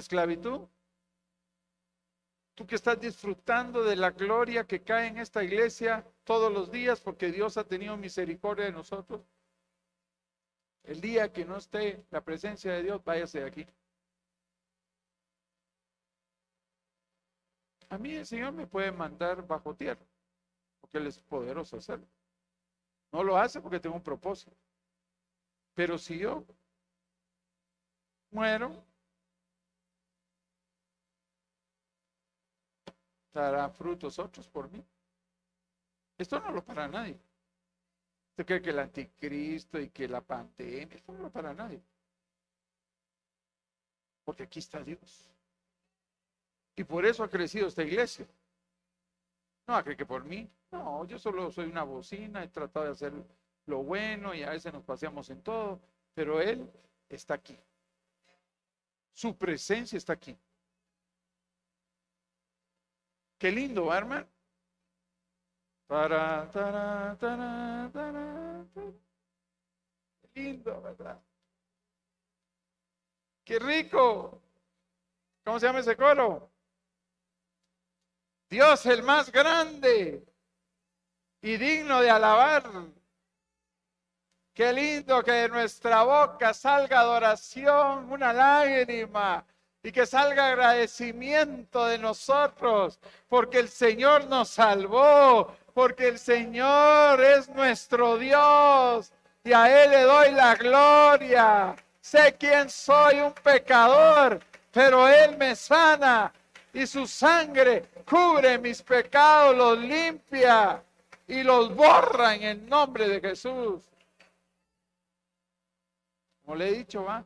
esclavitud. 0.00 0.68
Tú 2.54 2.66
que 2.66 2.74
estás 2.74 2.98
disfrutando 3.00 3.84
de 3.84 3.96
la 3.96 4.10
gloria 4.10 4.66
que 4.66 4.82
cae 4.82 5.08
en 5.08 5.18
esta 5.18 5.44
iglesia 5.44 6.06
todos 6.24 6.50
los 6.52 6.70
días 6.70 7.00
porque 7.00 7.30
Dios 7.30 7.56
ha 7.58 7.64
tenido 7.64 7.96
misericordia 7.96 8.64
de 8.64 8.72
nosotros. 8.72 9.20
El 10.84 11.00
día 11.00 11.32
que 11.32 11.44
no 11.44 11.56
esté 11.56 12.04
la 12.10 12.22
presencia 12.22 12.72
de 12.72 12.82
Dios, 12.82 13.04
váyase 13.04 13.40
de 13.40 13.46
aquí. 13.46 13.66
A 17.88 17.98
mí 17.98 18.14
el 18.14 18.26
Señor 18.26 18.52
me 18.52 18.66
puede 18.66 18.90
mandar 18.90 19.46
bajo 19.46 19.74
tierra, 19.74 20.04
porque 20.80 20.98
Él 20.98 21.06
es 21.06 21.18
poderoso 21.18 21.76
hacerlo. 21.76 22.06
No 23.12 23.22
lo 23.22 23.36
hace 23.36 23.60
porque 23.60 23.80
tengo 23.80 23.96
un 23.96 24.02
propósito. 24.02 24.56
Pero 25.74 25.98
si 25.98 26.18
yo 26.18 26.44
muero, 28.30 28.84
dará 33.40 33.68
frutos 33.70 34.18
otros 34.18 34.48
por 34.48 34.70
mí. 34.70 34.84
Esto 36.18 36.40
no 36.40 36.50
lo 36.50 36.64
para 36.64 36.88
nadie. 36.88 37.18
¿Usted 38.30 38.46
cree 38.46 38.62
que 38.62 38.70
el 38.70 38.78
anticristo 38.78 39.80
y 39.80 39.88
que 39.90 40.08
la 40.08 40.20
pandemia, 40.20 40.96
esto 40.96 41.12
no 41.12 41.22
lo 41.22 41.30
para 41.30 41.54
nadie? 41.54 41.80
Porque 44.24 44.42
aquí 44.42 44.58
está 44.58 44.82
Dios. 44.82 45.30
Y 46.74 46.84
por 46.84 47.06
eso 47.06 47.24
ha 47.24 47.30
crecido 47.30 47.68
esta 47.68 47.82
iglesia. 47.82 48.26
No, 49.66 49.82
cree 49.82 49.96
que 49.96 50.06
por 50.06 50.24
mí. 50.24 50.48
No, 50.70 51.04
yo 51.06 51.18
solo 51.18 51.50
soy 51.50 51.66
una 51.66 51.82
bocina, 51.82 52.42
he 52.42 52.48
tratado 52.48 52.86
de 52.86 52.92
hacer 52.92 53.12
lo 53.66 53.82
bueno 53.82 54.34
y 54.34 54.42
a 54.42 54.50
veces 54.50 54.72
nos 54.72 54.84
paseamos 54.84 55.30
en 55.30 55.42
todo, 55.42 55.80
pero 56.14 56.40
Él 56.40 56.70
está 57.08 57.34
aquí. 57.34 57.58
Su 59.12 59.36
presencia 59.36 59.96
está 59.96 60.12
aquí. 60.12 60.36
Qué 63.38 63.52
lindo, 63.52 63.92
hermano. 63.92 64.26
Para, 65.86 66.50
Qué 70.22 70.40
lindo, 70.40 70.82
¿verdad? 70.82 71.20
Qué 73.44 73.58
rico. 73.58 74.42
¿Cómo 75.44 75.60
se 75.60 75.66
llama 75.66 75.78
ese 75.78 75.96
coro? 75.96 76.50
Dios 78.48 78.86
el 78.86 79.02
más 79.02 79.30
grande 79.30 80.24
y 81.42 81.56
digno 81.56 82.00
de 82.00 82.10
alabar. 82.10 82.64
Qué 84.54 84.72
lindo 84.72 85.22
que 85.22 85.32
de 85.32 85.48
nuestra 85.50 86.02
boca 86.02 86.54
salga 86.54 87.00
adoración, 87.00 88.10
una 88.10 88.32
lágrima, 88.32 89.46
y 89.86 89.92
que 89.92 90.04
salga 90.04 90.48
agradecimiento 90.48 91.86
de 91.86 91.96
nosotros, 91.96 92.98
porque 93.28 93.60
el 93.60 93.68
Señor 93.68 94.26
nos 94.26 94.48
salvó, 94.48 95.56
porque 95.74 96.08
el 96.08 96.18
Señor 96.18 97.22
es 97.22 97.48
nuestro 97.50 98.18
Dios 98.18 99.12
y 99.44 99.52
a 99.52 99.84
Él 99.84 99.92
le 99.92 100.02
doy 100.02 100.32
la 100.32 100.56
gloria. 100.56 101.76
Sé 102.00 102.34
quién 102.36 102.68
soy, 102.68 103.20
un 103.20 103.32
pecador, 103.32 104.40
pero 104.72 105.06
Él 105.06 105.36
me 105.36 105.54
sana 105.54 106.32
y 106.74 106.84
su 106.84 107.06
sangre 107.06 107.84
cubre 108.04 108.58
mis 108.58 108.82
pecados, 108.82 109.56
los 109.56 109.78
limpia 109.78 110.82
y 111.28 111.44
los 111.44 111.72
borra 111.72 112.34
en 112.34 112.42
el 112.42 112.68
nombre 112.68 113.08
de 113.08 113.20
Jesús. 113.20 113.84
Como 116.44 116.56
le 116.56 116.70
he 116.70 116.72
dicho, 116.72 117.04
va, 117.04 117.24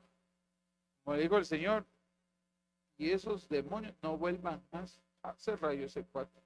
como 1.03 1.17
le 1.17 1.23
dijo 1.23 1.39
el 1.39 1.47
Señor, 1.47 1.87
y 3.01 3.13
esos 3.13 3.49
demonios 3.49 3.95
no 4.03 4.19
vuelvan 4.19 4.63
más 4.71 5.01
a 5.23 5.31
hacer 5.31 5.59
rayos 5.59 5.97
ese 5.97 6.05
cuatro. 6.05 6.39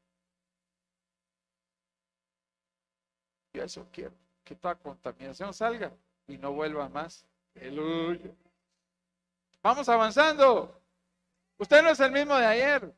Yo 3.53 3.65
eso 3.65 3.85
quiero, 3.93 4.15
que 4.45 4.55
toda 4.55 4.77
contaminación 4.77 5.53
salga 5.53 5.93
y 6.29 6.39
no 6.39 6.53
vuelva 6.53 6.89
más. 6.89 7.27
Aleluya. 7.57 8.31
Vamos 9.65 9.89
avanzando. 9.89 10.81
Usted 11.59 11.83
no 11.83 11.91
es 11.91 11.99
el 11.99 12.13
mismo 12.13 12.37
de 12.37 12.47
ayer. 12.47 12.95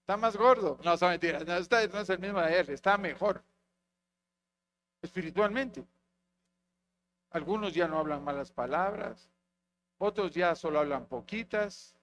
Está 0.00 0.16
más 0.16 0.34
gordo. 0.34 0.78
No, 0.82 0.96
son 0.96 1.10
mentiras. 1.10 1.42
Usted 1.60 1.92
no 1.92 2.00
es 2.00 2.08
el 2.08 2.18
mismo 2.18 2.40
de 2.40 2.46
ayer. 2.46 2.70
Está 2.70 2.96
mejor. 2.96 3.44
Espiritualmente. 5.02 5.84
Algunos 7.30 7.74
ya 7.74 7.86
no 7.88 7.98
hablan 7.98 8.24
malas 8.24 8.50
palabras. 8.50 9.28
Otros 9.98 10.32
ya 10.32 10.54
solo 10.54 10.78
hablan 10.78 11.04
poquitas. 11.04 11.97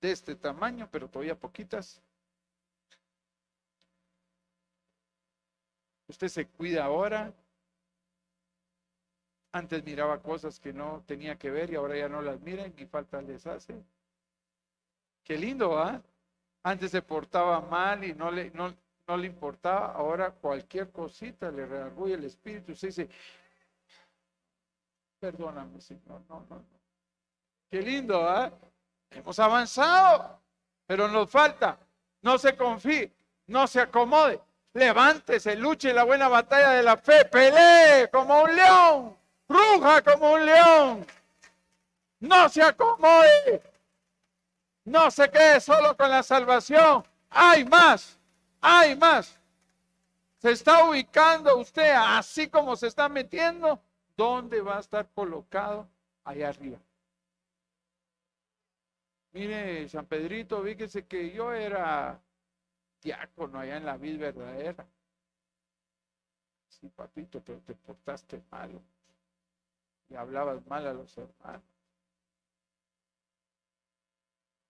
De 0.00 0.12
este 0.12 0.34
tamaño, 0.34 0.88
pero 0.90 1.08
todavía 1.08 1.38
poquitas. 1.38 2.00
Usted 6.08 6.28
se 6.28 6.46
cuida 6.48 6.84
ahora. 6.84 7.32
Antes 9.52 9.84
miraba 9.84 10.22
cosas 10.22 10.58
que 10.58 10.72
no 10.72 11.04
tenía 11.06 11.36
que 11.36 11.50
ver 11.50 11.70
y 11.70 11.76
ahora 11.76 11.96
ya 11.96 12.08
no 12.08 12.22
las 12.22 12.40
miran 12.40 12.72
y 12.78 12.86
falta 12.86 13.20
les 13.20 13.46
hace. 13.46 13.82
Qué 15.24 15.36
lindo, 15.36 15.78
¿ah? 15.78 16.02
Antes 16.62 16.90
se 16.90 17.02
portaba 17.02 17.60
mal 17.60 18.04
y 18.04 18.14
no 18.14 18.30
le, 18.30 18.50
no, 18.50 18.74
no 19.06 19.16
le 19.16 19.26
importaba. 19.26 19.92
Ahora 19.92 20.30
cualquier 20.32 20.90
cosita 20.90 21.50
le 21.50 21.66
redarguye 21.66 22.14
el 22.14 22.24
espíritu. 22.24 22.72
Usted 22.72 22.88
dice, 22.88 23.08
perdóname, 25.20 25.80
Señor. 25.80 26.22
No, 26.28 26.40
no, 26.48 26.56
no. 26.56 26.64
Qué 27.70 27.82
lindo, 27.82 28.28
¿ah? 28.28 28.52
Hemos 29.10 29.38
avanzado, 29.38 30.40
pero 30.86 31.08
nos 31.08 31.30
falta. 31.30 31.78
No 32.22 32.38
se 32.38 32.56
confíe, 32.56 33.12
no 33.46 33.66
se 33.66 33.80
acomode. 33.80 34.40
Levántese, 34.72 35.56
luche 35.56 35.92
la 35.92 36.04
buena 36.04 36.28
batalla 36.28 36.70
de 36.70 36.82
la 36.82 36.96
fe, 36.96 37.24
pelee 37.24 38.08
como 38.10 38.42
un 38.42 38.54
león, 38.54 39.16
ruja 39.48 40.02
como 40.02 40.32
un 40.32 40.46
león. 40.46 41.06
No 42.20 42.48
se 42.48 42.62
acomode. 42.62 43.62
No 44.84 45.10
se 45.10 45.30
quede 45.30 45.60
solo 45.60 45.96
con 45.96 46.10
la 46.10 46.22
salvación. 46.22 47.04
Hay 47.30 47.64
más. 47.64 48.18
Hay 48.60 48.96
más. 48.96 49.38
Se 50.38 50.52
está 50.52 50.84
ubicando 50.84 51.56
usted 51.56 51.94
así 51.96 52.48
como 52.48 52.76
se 52.76 52.86
está 52.86 53.08
metiendo. 53.08 53.80
¿Dónde 54.16 54.60
va 54.60 54.76
a 54.76 54.80
estar 54.80 55.06
colocado? 55.14 55.88
Allá 56.24 56.48
arriba. 56.50 56.78
Mire, 59.32 59.88
San 59.88 60.06
Pedrito, 60.06 60.62
fíjese 60.62 61.06
que 61.06 61.30
yo 61.30 61.52
era 61.52 62.20
diácono 63.00 63.60
allá 63.60 63.76
en 63.76 63.86
la 63.86 63.96
vida 63.96 64.30
verdadera. 64.32 64.86
Sí, 66.68 66.88
papito, 66.88 67.40
pero 67.40 67.60
te 67.60 67.74
portaste 67.74 68.42
malo. 68.50 68.82
Y 70.08 70.16
hablabas 70.16 70.66
mal 70.66 70.86
a 70.86 70.92
los 70.92 71.16
hermanos. 71.16 71.62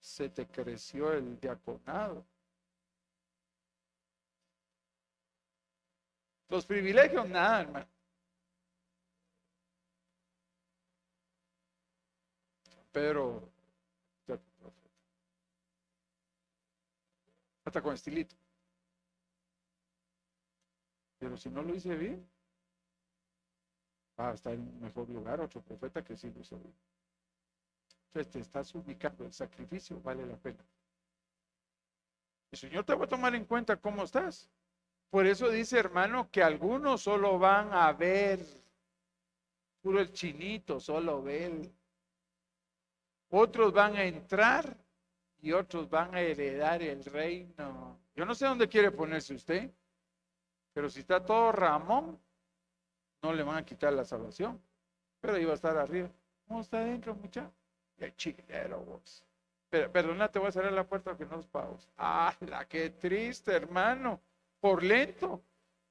Se 0.00 0.28
te 0.28 0.46
creció 0.46 1.12
el 1.12 1.40
diaconado. 1.40 2.24
Los 6.48 6.66
privilegios, 6.66 7.28
nada, 7.28 7.60
hermano. 7.62 7.86
Pero 12.92 13.49
hasta 17.70 17.82
con 17.82 17.94
estilito. 17.94 18.34
Pero 21.20 21.36
si 21.36 21.48
no 21.50 21.62
lo 21.62 21.72
hice 21.72 21.94
bien, 21.94 22.28
va 24.18 24.30
a 24.30 24.34
estar 24.34 24.52
en 24.52 24.62
un 24.62 24.80
mejor 24.80 25.08
lugar 25.08 25.40
otro 25.40 25.60
profeta 25.62 26.02
que 26.02 26.16
sí 26.16 26.30
lo 26.30 26.40
hizo 26.40 26.58
bien. 26.58 26.74
Entonces 28.06 28.32
te 28.32 28.40
estás 28.40 28.74
ubicando, 28.74 29.24
el 29.24 29.32
sacrificio 29.32 30.00
vale 30.00 30.26
la 30.26 30.36
pena. 30.36 30.64
El 32.50 32.58
Señor 32.58 32.84
te 32.84 32.94
va 32.94 33.04
a 33.04 33.08
tomar 33.08 33.36
en 33.36 33.44
cuenta 33.44 33.76
cómo 33.76 34.02
estás. 34.02 34.50
Por 35.08 35.26
eso 35.26 35.48
dice, 35.48 35.78
hermano, 35.78 36.28
que 36.28 36.42
algunos 36.42 37.02
solo 37.02 37.38
van 37.38 37.72
a 37.72 37.92
ver, 37.92 38.44
puro 39.80 40.00
el 40.00 40.12
chinito, 40.12 40.80
solo 40.80 41.22
ver. 41.22 41.70
Otros 43.28 43.72
van 43.72 43.94
a 43.94 44.04
entrar 44.04 44.76
y 45.42 45.52
otros 45.52 45.88
van 45.88 46.14
a 46.14 46.20
heredar 46.20 46.82
el 46.82 47.04
reino. 47.04 47.98
Yo 48.14 48.24
no 48.24 48.34
sé 48.34 48.46
dónde 48.46 48.68
quiere 48.68 48.90
ponerse 48.90 49.34
usted, 49.34 49.70
pero 50.72 50.88
si 50.90 51.00
está 51.00 51.24
todo 51.24 51.52
Ramón, 51.52 52.18
no 53.22 53.32
le 53.32 53.42
van 53.42 53.56
a 53.56 53.64
quitar 53.64 53.92
la 53.92 54.04
salvación, 54.04 54.60
pero 55.20 55.38
iba 55.38 55.52
a 55.52 55.54
estar 55.54 55.76
arriba. 55.76 56.10
¿Cómo 56.46 56.60
está 56.60 56.78
adentro, 56.78 57.14
muchacho? 57.14 57.52
Qué 57.96 58.14
chilero 58.16 58.80
vos. 58.80 59.24
Pero, 59.68 59.90
perdona, 59.92 60.28
te 60.28 60.38
voy 60.38 60.48
a 60.48 60.52
cerrar 60.52 60.72
la 60.72 60.86
puerta 60.86 61.16
que 61.16 61.24
no 61.26 61.38
es 61.38 61.46
pagos. 61.46 61.88
¡Ah, 61.96 62.34
la 62.40 62.64
qué 62.64 62.90
triste, 62.90 63.52
hermano! 63.52 64.20
Por 64.58 64.82
lento. 64.82 65.42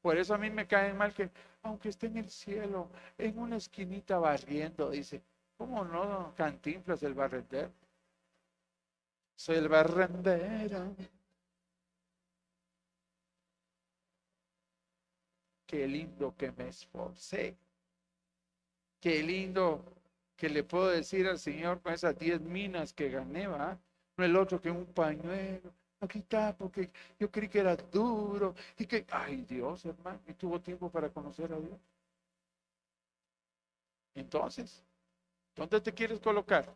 Por 0.01 0.17
eso 0.17 0.33
a 0.33 0.37
mí 0.37 0.49
me 0.49 0.67
cae 0.67 0.93
mal 0.93 1.13
que, 1.13 1.29
aunque 1.63 1.89
esté 1.89 2.07
en 2.07 2.17
el 2.17 2.29
cielo, 2.29 2.89
en 3.17 3.37
una 3.37 3.57
esquinita 3.57 4.17
barriendo, 4.17 4.89
dice, 4.89 5.21
¿cómo 5.57 5.83
no 5.83 6.33
cantinflas 6.35 7.03
el 7.03 7.13
barrender? 7.13 7.71
Soy 9.39 9.55
el 9.55 9.69
barrendero. 9.69 10.93
Qué 15.65 15.87
lindo 15.87 16.35
que 16.35 16.51
me 16.51 16.67
esforcé. 16.67 17.55
Qué 18.99 19.23
lindo 19.23 19.85
que 20.35 20.49
le 20.49 20.65
puedo 20.65 20.89
decir 20.89 21.25
al 21.25 21.39
Señor 21.39 21.81
con 21.81 21.93
esas 21.93 22.19
diez 22.19 22.41
minas 22.41 22.91
que 22.91 23.09
gané, 23.09 23.47
¿va? 23.47 23.79
No 24.17 24.25
el 24.25 24.35
otro 24.35 24.59
que 24.61 24.71
un 24.71 24.85
pañuelo. 24.87 25.71
Aquí 26.01 26.19
está, 26.19 26.53
porque 26.57 26.91
yo 27.17 27.31
creí 27.31 27.47
que 27.47 27.59
era 27.59 27.77
duro 27.77 28.53
y 28.77 28.85
que, 28.85 29.05
ay 29.09 29.45
Dios, 29.47 29.85
hermano, 29.85 30.19
y 30.27 30.33
tuvo 30.33 30.59
tiempo 30.59 30.89
para 30.91 31.09
conocer 31.09 31.53
a 31.53 31.59
Dios. 31.59 31.79
Entonces, 34.15 34.83
¿dónde 35.55 35.79
te 35.79 35.93
quieres 35.93 36.19
colocar? 36.19 36.75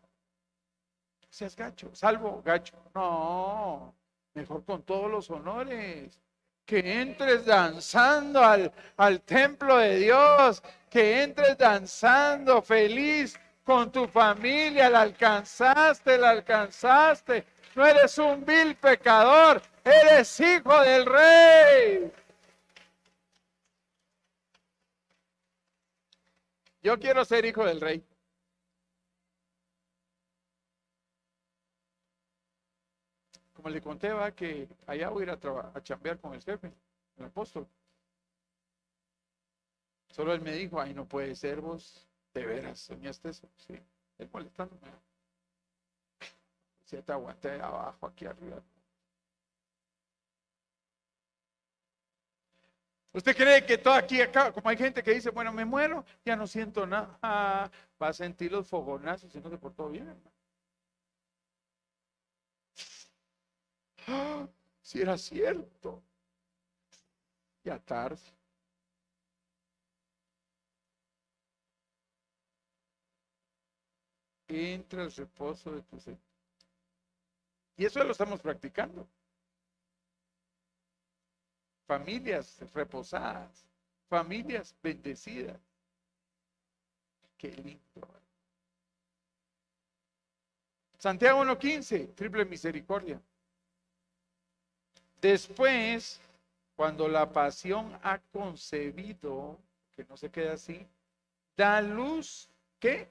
Seas 1.34 1.56
gacho, 1.56 1.90
salvo 1.94 2.40
gacho. 2.44 2.76
No, 2.94 3.92
mejor 4.34 4.64
con 4.64 4.82
todos 4.82 5.10
los 5.10 5.28
honores. 5.30 6.20
Que 6.64 7.00
entres 7.02 7.44
danzando 7.44 8.42
al, 8.42 8.72
al 8.96 9.20
templo 9.20 9.76
de 9.76 9.98
Dios, 9.98 10.62
que 10.88 11.22
entres 11.22 11.58
danzando 11.58 12.62
feliz 12.62 13.38
con 13.64 13.92
tu 13.92 14.06
familia, 14.06 14.88
la 14.88 15.02
alcanzaste, 15.02 16.16
la 16.16 16.30
alcanzaste. 16.30 17.44
No 17.74 17.84
eres 17.84 18.16
un 18.16 18.46
vil 18.46 18.76
pecador, 18.76 19.60
eres 19.84 20.40
hijo 20.40 20.80
del 20.80 21.04
rey. 21.04 22.12
Yo 26.82 26.98
quiero 26.98 27.24
ser 27.24 27.44
hijo 27.44 27.64
del 27.64 27.80
rey. 27.80 28.02
Como 33.64 33.72
le 33.72 33.80
conté, 33.80 34.12
va 34.12 34.30
que 34.30 34.68
allá 34.86 35.08
voy 35.08 35.22
a 35.22 35.24
ir 35.24 35.30
a, 35.30 35.72
a 35.74 35.82
chambear 35.82 36.18
con 36.18 36.34
el 36.34 36.42
jefe, 36.42 36.70
el 37.16 37.24
apóstol. 37.24 37.66
Solo 40.10 40.34
él 40.34 40.42
me 40.42 40.52
dijo, 40.52 40.78
ay, 40.78 40.92
no 40.92 41.06
puede 41.08 41.34
ser 41.34 41.62
vos, 41.62 42.06
de 42.34 42.44
veras, 42.44 42.78
soñaste 42.80 43.30
eso. 43.30 43.48
Sí, 43.56 43.72
él 44.18 44.28
molestándome. 44.30 44.82
Si 46.84 47.00
te 47.00 47.12
aguanté 47.12 47.58
abajo, 47.58 48.06
aquí 48.06 48.26
arriba. 48.26 48.62
¿Usted 53.14 53.34
cree 53.34 53.64
que 53.64 53.78
todo 53.78 53.94
aquí 53.94 54.20
acá, 54.20 54.52
como 54.52 54.68
hay 54.68 54.76
gente 54.76 55.02
que 55.02 55.12
dice, 55.14 55.30
bueno, 55.30 55.52
me 55.52 55.64
muero, 55.64 56.04
ya 56.22 56.36
no 56.36 56.46
siento 56.46 56.86
nada, 56.86 57.18
va 57.22 58.08
a 58.08 58.12
sentir 58.12 58.52
los 58.52 58.68
fogonazos 58.68 59.34
y 59.34 59.40
no 59.40 59.48
se 59.48 59.56
portó 59.56 59.88
bien, 59.88 60.08
hermano? 60.08 60.33
si 64.82 65.00
era 65.00 65.16
cierto. 65.18 66.02
Ya 67.64 67.78
tarde. 67.78 68.20
Entra 74.48 75.02
el 75.04 75.12
reposo 75.12 75.72
de 75.72 75.82
tu. 75.82 75.98
Y 77.76 77.84
eso 77.86 78.04
lo 78.04 78.12
estamos 78.12 78.40
practicando. 78.40 79.08
Familias 81.86 82.60
reposadas, 82.72 83.66
familias 84.08 84.74
bendecidas. 84.82 85.58
Qué 87.36 87.52
lindo. 87.52 88.08
Santiago 90.98 91.44
1.15, 91.44 92.14
triple 92.14 92.44
misericordia. 92.44 93.20
Después, 95.24 96.20
cuando 96.76 97.08
la 97.08 97.32
pasión 97.32 97.98
ha 98.02 98.18
concebido, 98.30 99.58
que 99.96 100.04
no 100.04 100.18
se 100.18 100.30
queda 100.30 100.52
así, 100.52 100.86
da 101.56 101.80
luz, 101.80 102.50
¿qué? 102.78 103.08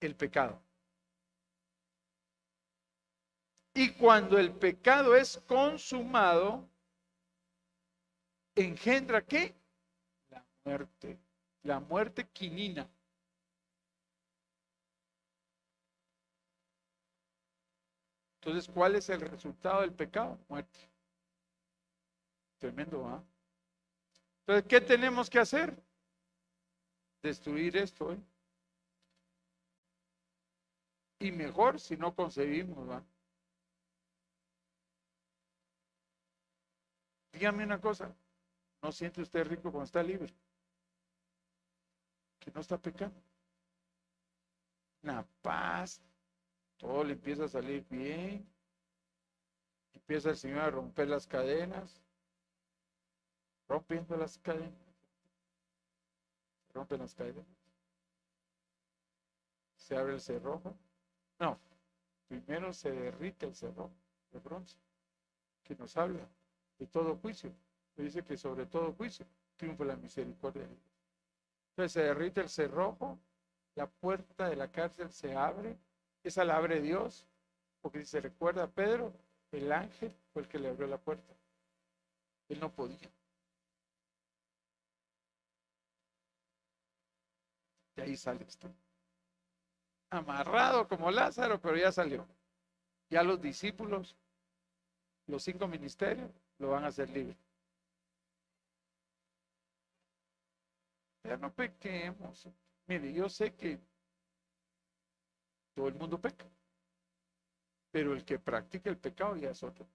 El 0.00 0.16
pecado. 0.16 0.60
Y 3.72 3.92
cuando 3.92 4.36
el 4.36 4.50
pecado 4.50 5.14
es 5.14 5.40
consumado, 5.46 6.68
engendra 8.56 9.24
qué? 9.24 9.54
La 10.28 10.44
muerte. 10.64 11.18
La 11.62 11.78
muerte 11.78 12.26
quinina. 12.32 12.90
Entonces, 18.42 18.72
¿cuál 18.72 18.94
es 18.96 19.08
el 19.10 19.20
resultado 19.20 19.82
del 19.82 19.92
pecado? 19.92 20.38
Muerte. 20.48 20.80
Tremendo, 22.58 23.06
¿ah? 23.06 23.22
Entonces, 24.40 24.66
¿qué 24.66 24.80
tenemos 24.80 25.28
que 25.28 25.38
hacer? 25.38 25.76
Destruir 27.22 27.76
esto, 27.76 28.12
¿eh? 28.12 28.18
Y 31.18 31.32
mejor 31.32 31.78
si 31.78 31.98
no 31.98 32.14
concebimos, 32.14 32.88
¿va? 32.88 33.04
Dígame 37.32 37.64
una 37.64 37.78
cosa, 37.78 38.14
¿no 38.82 38.90
siente 38.90 39.20
usted 39.20 39.46
rico 39.46 39.70
cuando 39.70 39.84
está 39.84 40.02
libre? 40.02 40.32
Que 42.38 42.50
no 42.50 42.62
está 42.62 42.78
pecando. 42.78 43.20
Una 45.02 45.26
paz, 45.42 46.00
todo 46.80 47.04
le 47.04 47.12
empieza 47.12 47.44
a 47.44 47.48
salir 47.48 47.86
bien. 47.88 48.48
Empieza 49.94 50.30
el 50.30 50.36
Señor 50.36 50.60
a 50.60 50.70
romper 50.70 51.08
las 51.08 51.26
cadenas. 51.26 52.02
Rompiendo 53.68 54.16
las 54.16 54.38
cadenas. 54.38 54.72
Rompen 56.72 57.00
las 57.00 57.14
cadenas. 57.14 57.44
se 59.76 59.96
abre 59.96 60.14
el 60.14 60.20
cerrojo. 60.20 60.74
No, 61.38 61.58
primero 62.28 62.72
se 62.72 62.90
derrite 62.92 63.46
el 63.46 63.54
cerrojo 63.54 63.94
de 64.30 64.38
bronce, 64.38 64.76
que 65.64 65.74
nos 65.74 65.96
habla 65.96 66.28
de 66.78 66.86
todo 66.86 67.16
juicio. 67.16 67.52
Dice 67.96 68.22
que 68.22 68.36
sobre 68.36 68.66
todo 68.66 68.92
juicio 68.92 69.26
triunfa 69.56 69.84
la 69.84 69.96
misericordia 69.96 70.62
de 70.62 70.68
Dios. 70.68 70.80
Entonces 71.70 71.92
se 71.92 72.02
derrite 72.02 72.40
el 72.40 72.48
cerrojo, 72.48 73.18
la 73.74 73.88
puerta 73.88 74.48
de 74.48 74.56
la 74.56 74.70
cárcel 74.70 75.10
se 75.10 75.34
abre, 75.34 75.76
esa 76.22 76.44
la 76.44 76.56
abre 76.56 76.80
Dios, 76.80 77.26
porque 77.80 78.00
si 78.00 78.06
se 78.06 78.20
recuerda 78.20 78.64
a 78.64 78.70
Pedro, 78.70 79.12
el 79.52 79.72
ángel 79.72 80.14
fue 80.32 80.42
el 80.42 80.48
que 80.48 80.58
le 80.58 80.68
abrió 80.68 80.86
la 80.86 80.98
puerta. 80.98 81.34
Él 82.48 82.60
no 82.60 82.72
podía. 82.72 83.10
Y 87.96 88.00
ahí 88.00 88.16
sale 88.16 88.44
esto. 88.44 88.72
Amarrado 90.10 90.88
como 90.88 91.10
Lázaro, 91.10 91.60
pero 91.60 91.76
ya 91.76 91.92
salió. 91.92 92.26
Ya 93.08 93.22
los 93.22 93.40
discípulos, 93.40 94.16
los 95.26 95.42
cinco 95.42 95.66
ministerios, 95.68 96.30
lo 96.58 96.70
van 96.70 96.84
a 96.84 96.88
hacer 96.88 97.08
libre. 97.10 97.36
Ya 101.24 101.36
no 101.36 101.52
pequemos. 101.52 102.48
Mire, 102.86 103.12
yo 103.12 103.28
sé 103.28 103.54
que 103.54 103.78
todo 105.74 105.88
el 105.88 105.94
mundo 105.94 106.20
peca, 106.20 106.46
pero 107.90 108.12
el 108.12 108.24
que 108.24 108.38
practica 108.38 108.90
el 108.90 108.98
pecado 108.98 109.36
ya 109.36 109.50
es 109.50 109.62
otro. 109.62 109.86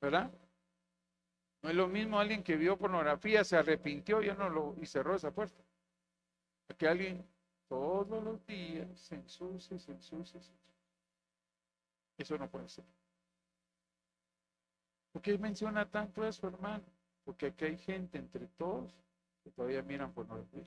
¿Verdad? 0.00 0.30
No 1.62 1.70
es 1.70 1.76
lo 1.76 1.88
mismo 1.88 2.20
alguien 2.20 2.42
que 2.42 2.56
vio 2.56 2.76
pornografía, 2.76 3.42
se 3.42 3.56
arrepintió 3.56 4.20
ya 4.20 4.34
no 4.34 4.50
lo, 4.50 4.74
y 4.80 4.86
cerró 4.86 5.14
esa 5.14 5.30
puerta. 5.30 5.62
Que 6.76 6.88
alguien 6.88 7.26
todos 7.68 8.22
los 8.22 8.44
días 8.46 8.86
se 8.98 9.14
ensucia, 9.14 9.78
se 9.78 9.92
ensucia, 9.92 10.40
se 10.42 10.50
ensucia. 10.50 10.54
Eso 12.18 12.36
no 12.36 12.50
puede 12.50 12.68
ser. 12.68 12.84
¿Por 15.12 15.22
qué 15.22 15.38
menciona 15.38 15.88
tanto 15.90 16.26
eso, 16.26 16.48
hermano? 16.48 16.84
Porque 17.24 17.46
aquí 17.46 17.64
hay 17.64 17.78
gente 17.78 18.18
entre 18.18 18.46
todos 18.58 18.92
que 19.42 19.50
todavía 19.50 19.82
miran 19.82 20.12
pornografía. 20.12 20.66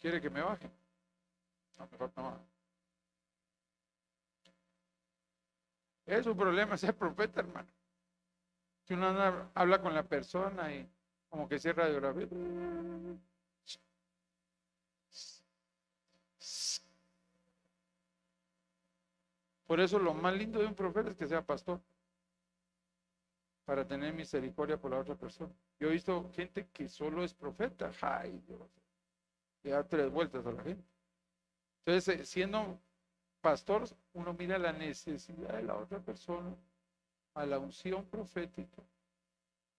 ¿Quiere 0.00 0.20
que 0.20 0.30
me 0.30 0.42
baje? 0.42 0.70
No, 1.78 1.86
mejor 1.86 2.12
no. 2.16 2.38
Es 6.06 6.26
un 6.26 6.36
problema 6.36 6.76
ser 6.78 6.96
profeta, 6.96 7.40
hermano. 7.40 7.68
Si 8.84 8.94
uno 8.94 9.50
habla 9.54 9.80
con 9.80 9.94
la 9.94 10.02
persona 10.02 10.74
y 10.74 10.88
como 11.28 11.48
que 11.48 11.58
cierra 11.58 11.86
de 11.86 11.94
grabé. 11.94 12.28
Por 19.66 19.80
eso 19.80 19.98
lo 19.98 20.14
más 20.14 20.34
lindo 20.34 20.58
de 20.58 20.66
un 20.66 20.74
profeta 20.74 21.10
es 21.10 21.16
que 21.16 21.28
sea 21.28 21.44
pastor, 21.44 21.80
para 23.64 23.86
tener 23.86 24.12
misericordia 24.12 24.76
por 24.76 24.90
la 24.90 24.98
otra 24.98 25.14
persona. 25.14 25.52
Yo 25.78 25.88
he 25.88 25.92
visto 25.92 26.30
gente 26.32 26.68
que 26.72 26.88
solo 26.88 27.24
es 27.24 27.34
profeta, 27.34 27.90
ay 28.00 28.40
Dios, 28.46 28.68
le 29.62 29.70
da 29.70 29.84
tres 29.86 30.10
vueltas 30.10 30.44
a 30.46 30.52
la 30.52 30.62
gente. 30.62 30.84
Entonces, 31.84 32.20
eh, 32.20 32.24
siendo 32.24 32.78
pastor, 33.40 33.84
uno 34.12 34.34
mira 34.34 34.58
la 34.58 34.72
necesidad 34.72 35.54
de 35.54 35.62
la 35.62 35.76
otra 35.76 35.98
persona, 36.00 36.54
a 37.34 37.46
la 37.46 37.58
unción 37.58 38.04
profética, 38.06 38.82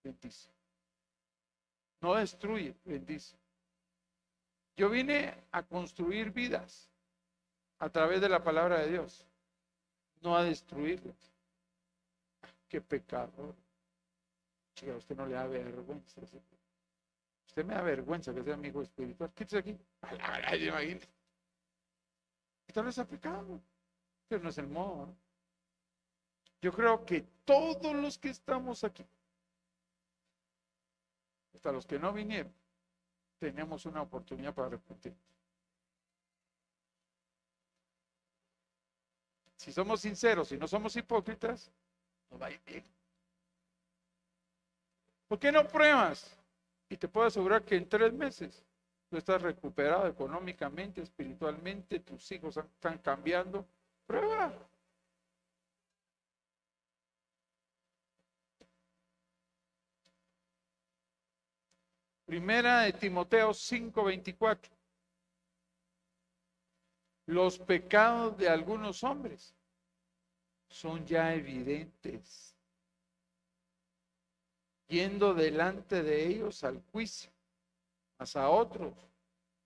bendice. 0.03 0.49
No 2.01 2.15
destruye, 2.15 2.75
bendice. 2.83 3.37
Yo 4.75 4.89
vine 4.89 5.35
a 5.51 5.63
construir 5.63 6.31
vidas 6.31 6.89
a 7.79 7.89
través 7.89 8.21
de 8.21 8.29
la 8.29 8.43
palabra 8.43 8.79
de 8.79 8.89
Dios, 8.89 9.25
no 10.21 10.35
a 10.35 10.43
destruirlas. 10.43 11.31
Qué 12.67 12.81
pecado. 12.81 13.55
Chica, 14.75 14.95
usted 14.95 15.15
no 15.15 15.25
le 15.25 15.36
da 15.36 15.47
vergüenza. 15.47 16.21
Usted 17.47 17.65
me 17.65 17.75
da 17.75 17.81
vergüenza 17.81 18.33
que 18.33 18.43
sea 18.43 18.55
amigo 18.55 18.81
espiritual. 18.81 19.31
Quítese 19.33 19.57
aquí. 19.59 19.77
Palabra, 19.99 20.55
imagínese. 20.55 21.07
Tal 22.73 22.86
vez 22.86 22.97
ha 22.97 23.05
pecado, 23.05 23.62
pero 24.27 24.41
no 24.41 24.49
es 24.49 24.57
el 24.57 24.67
modo. 24.67 25.15
Yo 26.59 26.71
creo 26.71 27.05
que 27.05 27.21
todos 27.45 27.93
los 27.93 28.17
que 28.17 28.29
estamos 28.29 28.83
aquí, 28.83 29.05
hasta 31.53 31.71
los 31.71 31.86
que 31.86 31.99
no 31.99 32.12
vinieron, 32.12 32.51
tenemos 33.38 33.86
una 33.86 34.01
oportunidad 34.01 34.55
para 34.55 34.69
arrepentirnos. 34.69 35.21
Si 39.57 39.71
somos 39.71 40.01
sinceros 40.01 40.51
y 40.51 40.57
no 40.57 40.67
somos 40.67 40.95
hipócritas, 40.95 41.71
nos 42.31 42.41
va 42.41 42.47
a 42.47 42.51
ir 42.51 42.62
bien. 42.65 42.86
¿Por 45.33 45.39
qué 45.39 45.51
no 45.51 45.67
pruebas? 45.67 46.39
Y 46.87 46.95
te 46.95 47.07
puedo 47.07 47.25
asegurar 47.25 47.65
que 47.65 47.75
en 47.75 47.89
tres 47.89 48.13
meses 48.13 48.63
tú 49.09 49.17
estás 49.17 49.41
recuperado 49.41 50.05
económicamente, 50.05 51.01
espiritualmente, 51.01 51.99
tus 52.01 52.31
hijos 52.31 52.55
están 52.55 52.99
cambiando. 52.99 53.67
Prueba. 54.05 54.53
Primera 62.27 62.81
de 62.81 62.93
Timoteo 62.93 63.55
5:24. 63.55 64.69
Los 67.25 67.57
pecados 67.57 68.37
de 68.37 68.49
algunos 68.49 69.03
hombres 69.03 69.55
son 70.67 71.03
ya 71.07 71.33
evidentes, 71.33 72.52
yendo 74.87 75.33
delante 75.33 76.03
de 76.03 76.27
ellos 76.27 76.63
al 76.63 76.81
juicio, 76.91 77.31
mas 78.17 78.35
a 78.35 78.49
otros 78.49 78.93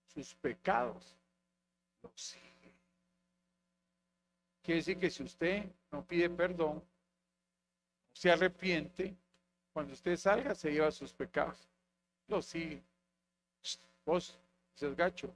sus 0.08 0.34
pecados 0.36 1.16
los 2.02 2.12
siguen. 2.20 2.74
Quiere 4.64 4.80
decir 4.80 5.00
que 5.00 5.10
si 5.10 5.24
usted 5.24 5.66
no 5.92 6.06
pide 6.06 6.30
perdón, 6.30 6.84
se 8.14 8.32
arrepiente, 8.32 9.16
cuando 9.72 9.94
usted 9.94 10.18
salga 10.18 10.56
se 10.56 10.72
lleva 10.72 10.92
sus 10.92 11.14
pecados. 11.14 11.70
Lo 12.28 12.42
sigue. 12.42 12.82
Vos, 14.06 14.40
dices 14.74 14.96
gacho, 14.96 15.34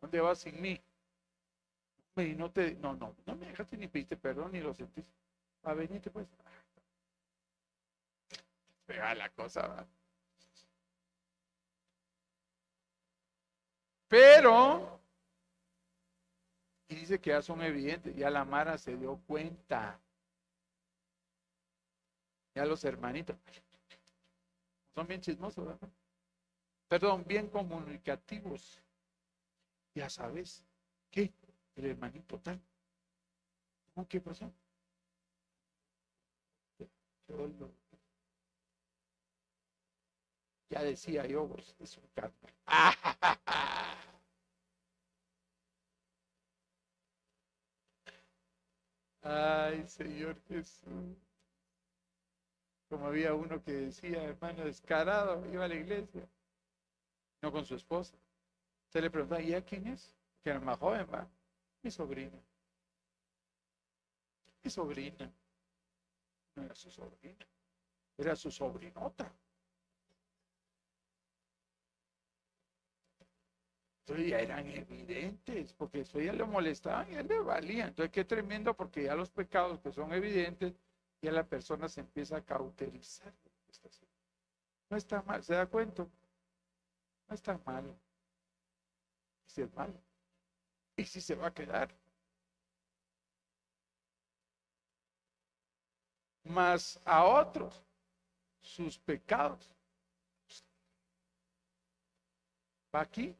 ¿dónde 0.00 0.20
vas 0.20 0.38
sin 0.38 0.60
mí? 0.60 0.80
no, 2.14 2.50
te, 2.50 2.74
no, 2.74 2.94
no, 2.94 3.16
no 3.26 3.34
me 3.36 3.46
dejaste 3.46 3.76
ni 3.76 3.88
pediste 3.88 4.16
perdón 4.16 4.52
ni 4.52 4.60
lo 4.60 4.72
sentiste. 4.72 5.10
A 5.64 5.74
venirte 5.74 6.10
pues. 6.10 6.26
Pega 8.86 9.14
la 9.14 9.30
cosa, 9.30 9.86
Pero, 14.08 15.00
y 16.88 16.96
dice 16.96 17.18
que 17.18 17.30
ya 17.30 17.40
son 17.40 17.62
evidentes, 17.62 18.14
ya 18.14 18.28
la 18.28 18.44
Mara 18.44 18.76
se 18.76 18.94
dio 18.94 19.16
cuenta. 19.26 19.98
Ya 22.54 22.66
los 22.66 22.84
hermanitos 22.84 23.36
son 24.94 25.06
bien 25.06 25.22
chismosos, 25.22 25.64
¿verdad? 25.64 25.88
Perdón, 26.88 27.24
bien 27.26 27.48
comunicativos. 27.48 28.82
Ya 29.94 30.10
sabes, 30.10 30.62
¿qué? 31.10 31.32
El 31.76 31.86
hermanito 31.86 32.38
tal. 32.38 32.60
¿Cómo 33.94 34.06
qué 34.06 34.20
pasó? 34.20 34.52
Ya 40.72 40.82
decía 40.82 41.26
yo, 41.26 41.46
pues, 41.46 41.76
es 41.80 41.98
un 41.98 42.08
cargo. 42.14 42.34
Ay, 49.22 49.86
Señor 49.86 50.40
Jesús. 50.48 51.18
Como 52.88 53.06
había 53.06 53.34
uno 53.34 53.62
que 53.62 53.72
decía, 53.72 54.22
hermano, 54.22 54.64
descarado, 54.64 55.44
iba 55.52 55.66
a 55.66 55.68
la 55.68 55.74
iglesia, 55.74 56.26
no 57.42 57.52
con 57.52 57.66
su 57.66 57.74
esposa. 57.74 58.16
Se 58.88 59.02
le 59.02 59.10
preguntaba, 59.10 59.42
¿y 59.42 59.52
a 59.52 59.62
quién 59.62 59.88
es? 59.88 60.16
Que 60.42 60.48
era 60.50 60.60
más 60.60 60.78
joven, 60.78 61.06
va. 61.12 61.28
Mi 61.82 61.90
sobrina. 61.90 62.40
Mi 64.64 64.70
sobrina. 64.70 65.30
No 66.56 66.62
era 66.62 66.74
su 66.74 66.90
sobrina, 66.90 67.46
era 68.16 68.34
su 68.36 68.50
sobrinota. 68.50 69.30
Ya 74.18 74.40
eran 74.40 74.66
evidentes, 74.66 75.72
porque 75.72 76.00
eso 76.00 76.20
ya 76.20 76.32
le 76.32 76.44
molestaban 76.44 77.10
y 77.12 77.16
él 77.16 77.26
le 77.26 77.40
valía. 77.40 77.86
Entonces 77.86 78.12
qué 78.12 78.24
tremendo, 78.24 78.74
porque 78.74 79.04
ya 79.04 79.14
los 79.14 79.30
pecados 79.30 79.80
que 79.80 79.92
son 79.92 80.12
evidentes, 80.12 80.74
ya 81.20 81.32
la 81.32 81.44
persona 81.44 81.88
se 81.88 82.00
empieza 82.00 82.36
a 82.36 82.44
cauterizar. 82.44 83.32
No 84.90 84.96
está 84.96 85.22
mal, 85.22 85.42
¿se 85.42 85.54
da 85.54 85.66
cuenta? 85.66 86.06
No 87.28 87.34
está 87.34 87.58
malo. 87.64 87.96
Si 89.46 89.62
es 89.62 89.72
malo. 89.74 90.00
Y 90.96 91.04
si 91.04 91.20
se 91.20 91.34
va 91.34 91.48
a 91.48 91.54
quedar. 91.54 91.94
Más 96.44 97.00
a 97.04 97.24
otros, 97.24 97.82
sus 98.60 98.98
pecados. 98.98 99.74
Va 102.94 103.00
aquí 103.00 103.34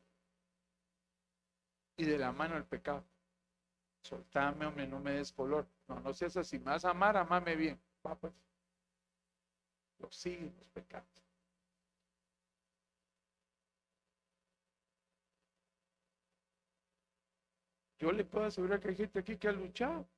y 1.96 2.04
de 2.04 2.18
la 2.18 2.32
mano 2.32 2.56
el 2.56 2.64
pecado. 2.64 3.04
Soltame, 4.02 4.66
hombre, 4.66 4.86
no 4.86 5.00
me 5.00 5.12
des 5.12 5.32
color. 5.32 5.66
No, 5.88 6.00
no 6.00 6.12
seas 6.12 6.36
así. 6.36 6.58
Más 6.58 6.84
amar, 6.84 7.16
amame 7.16 7.56
bien. 7.56 7.80
Va 8.06 8.16
pues. 8.16 8.32
Lo 9.98 10.10
siguen 10.10 10.54
los 10.58 10.68
pecados. 10.68 11.08
Yo 17.98 18.10
le 18.10 18.24
puedo 18.24 18.46
asegurar 18.46 18.80
que 18.80 18.88
hay 18.88 18.96
gente 18.96 19.20
aquí 19.20 19.36
que 19.36 19.46
ha 19.46 19.52
luchado 19.52 20.08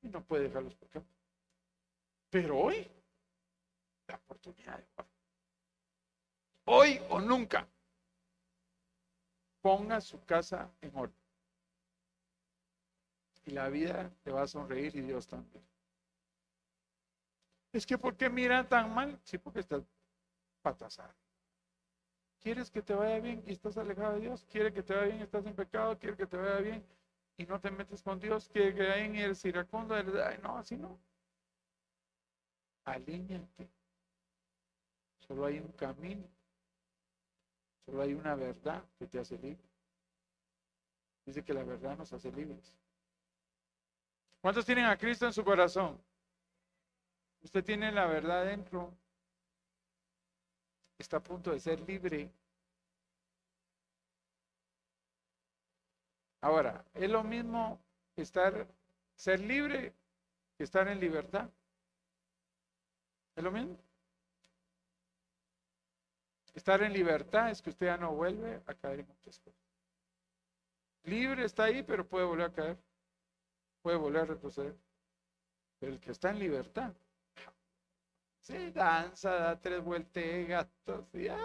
y 0.00 0.08
no 0.08 0.24
puede 0.24 0.44
dejar 0.44 0.62
los 0.62 0.74
pecados. 0.76 1.06
Pero 2.30 2.58
hoy, 2.58 2.90
la 4.08 4.16
oportunidad 4.16 4.78
de 4.78 4.86
Hoy 6.66 6.98
o 7.10 7.20
nunca. 7.20 7.68
Ponga 9.60 10.00
su 10.00 10.24
casa 10.24 10.70
en 10.80 10.96
orden 10.96 11.23
y 13.46 13.50
la 13.50 13.68
vida 13.68 14.10
te 14.22 14.30
va 14.30 14.42
a 14.42 14.46
sonreír 14.46 14.94
y 14.96 15.02
Dios 15.02 15.26
también. 15.26 15.64
Es 17.72 17.86
que 17.86 17.98
¿por 17.98 18.16
qué 18.16 18.30
miran 18.30 18.68
tan 18.68 18.94
mal? 18.94 19.18
Sí, 19.24 19.36
porque 19.38 19.60
estás 19.60 19.82
patasado. 20.62 21.12
¿Quieres 22.40 22.70
que 22.70 22.82
te 22.82 22.94
vaya 22.94 23.20
bien 23.20 23.42
y 23.46 23.52
estás 23.52 23.76
alejado 23.78 24.14
de 24.14 24.20
Dios? 24.20 24.46
¿Quiere 24.50 24.72
que 24.72 24.82
te 24.82 24.94
vaya 24.94 25.06
bien 25.06 25.20
y 25.20 25.22
estás 25.22 25.46
en 25.46 25.54
pecado? 25.54 25.98
¿Quiere 25.98 26.16
que 26.16 26.26
te 26.26 26.36
vaya 26.36 26.58
bien 26.58 26.84
y 27.36 27.46
no 27.46 27.60
te 27.60 27.70
metes 27.70 28.02
con 28.02 28.20
Dios? 28.20 28.48
¿Quiere 28.52 28.74
que 28.74 28.82
vaya 28.82 28.96
bien 28.96 29.16
y 29.16 29.22
eres 29.22 29.42
no, 30.42 30.58
así 30.58 30.76
no. 30.76 30.98
Alíñate. 32.84 33.68
Solo 35.26 35.46
hay 35.46 35.58
un 35.58 35.72
camino. 35.72 36.28
Solo 37.86 38.02
hay 38.02 38.14
una 38.14 38.34
verdad 38.34 38.84
que 38.98 39.06
te 39.06 39.18
hace 39.18 39.38
libre. 39.38 39.64
Dice 41.24 41.42
que 41.42 41.54
la 41.54 41.64
verdad 41.64 41.96
nos 41.96 42.12
hace 42.12 42.30
libres. 42.30 42.76
¿Cuántos 44.44 44.66
tienen 44.66 44.84
a 44.84 44.98
Cristo 44.98 45.24
en 45.24 45.32
su 45.32 45.42
corazón? 45.42 45.98
Usted 47.42 47.64
tiene 47.64 47.90
la 47.90 48.04
verdad 48.04 48.44
dentro. 48.44 48.92
Está 50.98 51.16
a 51.16 51.22
punto 51.22 51.50
de 51.50 51.58
ser 51.58 51.80
libre. 51.80 52.30
Ahora, 56.42 56.84
es 56.92 57.08
lo 57.08 57.24
mismo 57.24 57.80
estar, 58.16 58.68
ser 59.16 59.40
libre 59.40 59.94
que 60.58 60.64
estar 60.64 60.88
en 60.88 61.00
libertad. 61.00 61.48
¿Es 63.36 63.42
lo 63.42 63.50
mismo? 63.50 63.78
Estar 66.52 66.82
en 66.82 66.92
libertad 66.92 67.48
es 67.48 67.62
que 67.62 67.70
usted 67.70 67.86
ya 67.86 67.96
no 67.96 68.12
vuelve 68.12 68.62
a 68.66 68.74
caer 68.74 69.00
en 69.00 69.08
muchas 69.08 69.38
cosas. 69.38 69.62
Libre 71.04 71.46
está 71.46 71.64
ahí, 71.64 71.82
pero 71.82 72.06
puede 72.06 72.26
volver 72.26 72.50
a 72.50 72.52
caer 72.52 72.93
puede 73.84 73.98
volver 73.98 74.22
a 74.22 74.24
retroceder. 74.24 74.74
Pero 75.78 75.92
el 75.92 76.00
que 76.00 76.12
está 76.12 76.30
en 76.30 76.38
libertad, 76.38 76.94
se 78.40 78.72
danza, 78.72 79.30
da 79.30 79.60
tres 79.60 79.84
vueltas 79.84 80.24
gatos. 80.48 81.14
Y, 81.14 81.28
¡ay, 81.28 81.36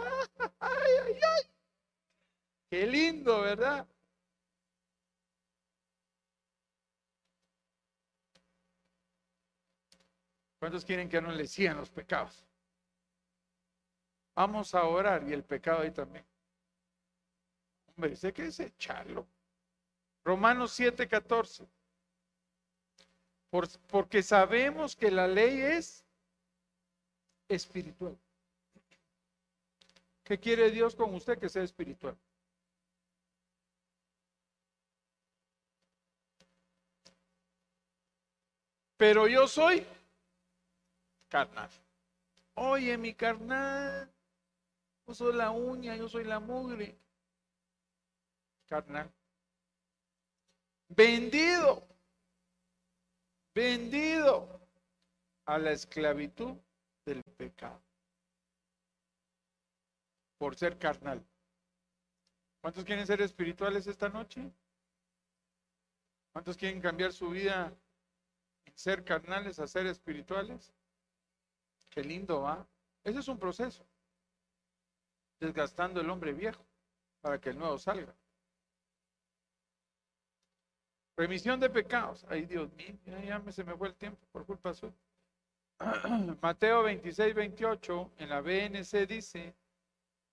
ay, 0.61 1.19
ay! 1.21 1.51
¡Qué 2.69 2.87
lindo, 2.87 3.41
¿verdad? 3.41 3.85
¿Cuántos 10.59 10.85
quieren 10.85 11.09
que 11.09 11.21
no 11.21 11.33
le 11.33 11.45
sigan 11.45 11.75
los 11.75 11.89
pecados? 11.89 12.45
Vamos 14.33 14.73
a 14.73 14.85
orar 14.85 15.27
y 15.27 15.33
el 15.33 15.43
pecado 15.43 15.81
ahí 15.81 15.91
también. 15.91 16.25
Hombre, 17.87 18.15
sé 18.15 18.31
que 18.31 18.45
es 18.45 18.61
echarlo. 18.61 19.27
Romanos 20.23 20.71
7, 20.71 21.05
14 21.05 21.67
porque 23.49 24.21
sabemos 24.21 24.95
que 24.95 25.09
la 25.09 25.27
ley 25.27 25.61
es 25.61 26.03
espiritual. 27.47 28.17
¿Qué 30.23 30.39
quiere 30.39 30.69
Dios 30.69 30.95
con 30.95 31.13
usted 31.15 31.39
que 31.39 31.49
sea 31.49 31.63
espiritual? 31.63 32.15
Pero 38.97 39.27
yo 39.27 39.47
soy 39.47 39.85
carnal. 41.29 41.69
Oye, 42.55 42.97
mi 42.97 43.13
carnal, 43.13 44.11
yo 45.07 45.13
soy 45.13 45.33
la 45.33 45.51
uña, 45.51 45.95
yo 45.95 46.09
soy 46.09 46.25
la 46.25 46.39
mugre. 46.39 46.95
Carnal. 48.67 49.09
Vendido 50.89 51.88
vendido 53.53 54.59
a 55.45 55.57
la 55.57 55.71
esclavitud 55.71 56.57
del 57.05 57.23
pecado 57.23 57.81
por 60.37 60.55
ser 60.55 60.77
carnal. 60.77 61.23
¿Cuántos 62.61 62.83
quieren 62.85 63.05
ser 63.05 63.21
espirituales 63.21 63.87
esta 63.87 64.09
noche? 64.09 64.51
¿Cuántos 66.31 66.57
quieren 66.57 66.81
cambiar 66.81 67.13
su 67.13 67.29
vida 67.29 67.73
en 68.65 68.77
ser 68.77 69.03
carnales 69.03 69.59
a 69.59 69.67
ser 69.67 69.87
espirituales? 69.87 70.73
Qué 71.89 72.03
lindo 72.03 72.41
va. 72.41 72.67
Ese 73.03 73.19
es 73.19 73.27
un 73.27 73.39
proceso. 73.39 73.85
Desgastando 75.39 76.01
el 76.01 76.09
hombre 76.09 76.33
viejo 76.33 76.65
para 77.21 77.39
que 77.39 77.49
el 77.49 77.57
nuevo 77.57 77.77
salga. 77.77 78.13
Remisión 81.19 81.59
de 81.59 81.69
pecados. 81.69 82.25
Ay, 82.29 82.45
Dios 82.45 82.71
mío, 82.75 82.95
ya 83.25 83.43
se 83.51 83.65
me 83.65 83.75
fue 83.75 83.89
el 83.89 83.95
tiempo 83.95 84.25
por 84.31 84.45
culpa 84.45 84.73
suya. 84.73 84.93
Mateo 86.41 86.83
26, 86.83 87.35
28 87.35 88.11
en 88.19 88.29
la 88.29 88.39
BNC 88.39 89.05
dice 89.05 89.53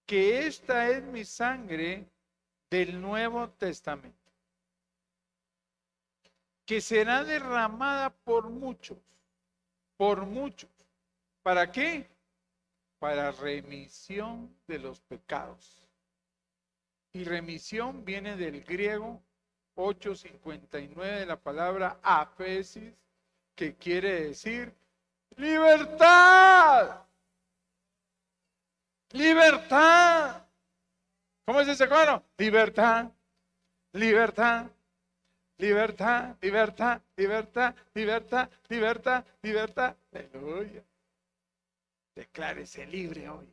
que 0.07 0.47
esta 0.47 0.89
es 0.89 1.03
mi 1.03 1.24
sangre 1.24 2.07
del 2.70 3.01
Nuevo 3.01 3.51
Testamento, 3.51 4.30
que 6.64 6.80
será 6.80 7.24
derramada 7.24 8.11
por 8.11 8.49
muchos, 8.49 8.99
por 9.97 10.24
muchos. 10.24 10.70
¿Para 11.43 11.72
qué? 11.72 12.09
Para 13.01 13.32
remisión 13.32 14.57
de 14.68 14.78
los 14.78 15.01
pecados. 15.01 15.84
Y 17.12 17.24
remisión 17.24 18.05
viene 18.05 18.37
del 18.37 18.62
griego 18.62 19.26
8.59 19.77 21.18
de 21.18 21.27
la 21.27 21.37
palabra 21.37 21.99
apesis, 22.03 22.93
que 23.55 23.74
quiere 23.74 24.29
decir 24.29 24.74
libertad. 25.37 27.03
Libertad. 29.12 30.43
¿Cómo 31.45 31.61
es 31.61 31.68
ese 31.68 31.89
coro? 31.89 32.24
Libertad, 32.39 33.11
libertad, 33.93 34.66
libertad, 35.59 36.37
libertad, 36.41 37.01
libertad, 37.16 37.74
libertad, 37.95 38.51
libertad, 38.68 39.24
libertad. 39.43 39.97
Aleluya. 40.12 40.83
Declárese 42.14 42.87
libre 42.87 43.29
hoy. 43.29 43.49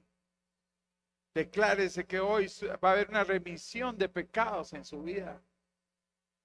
Declárese 1.34 2.06
que 2.06 2.20
hoy 2.20 2.48
va 2.84 2.90
a 2.90 2.92
haber 2.94 3.10
una 3.10 3.24
remisión 3.24 3.98
de 3.98 4.08
pecados 4.08 4.74
en 4.74 4.86
su 4.86 5.04
vida 5.04 5.40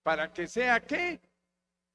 para 0.08 0.32
que 0.32 0.48
sea 0.48 0.80
qué? 0.80 1.20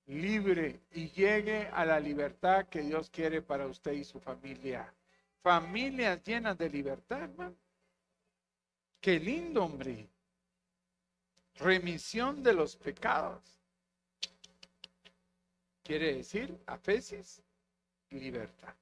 Libre 0.05 0.81
y 0.91 1.09
llegue 1.09 1.67
a 1.73 1.83
la 1.83 1.99
libertad 1.99 2.67
que 2.67 2.83
Dios 2.83 3.09
quiere 3.09 3.41
para 3.41 3.65
usted 3.65 3.93
y 3.93 4.03
su 4.03 4.19
familia. 4.19 4.93
Familias 5.41 6.23
llenas 6.23 6.55
de 6.55 6.69
libertad, 6.69 7.23
hermano. 7.23 7.55
Qué 9.01 9.19
lindo, 9.19 9.65
hombre. 9.65 10.07
Remisión 11.55 12.43
de 12.43 12.53
los 12.53 12.75
pecados. 12.75 13.41
Quiere 15.81 16.13
decir, 16.13 16.55
afesis, 16.67 17.41
libertad. 18.11 18.75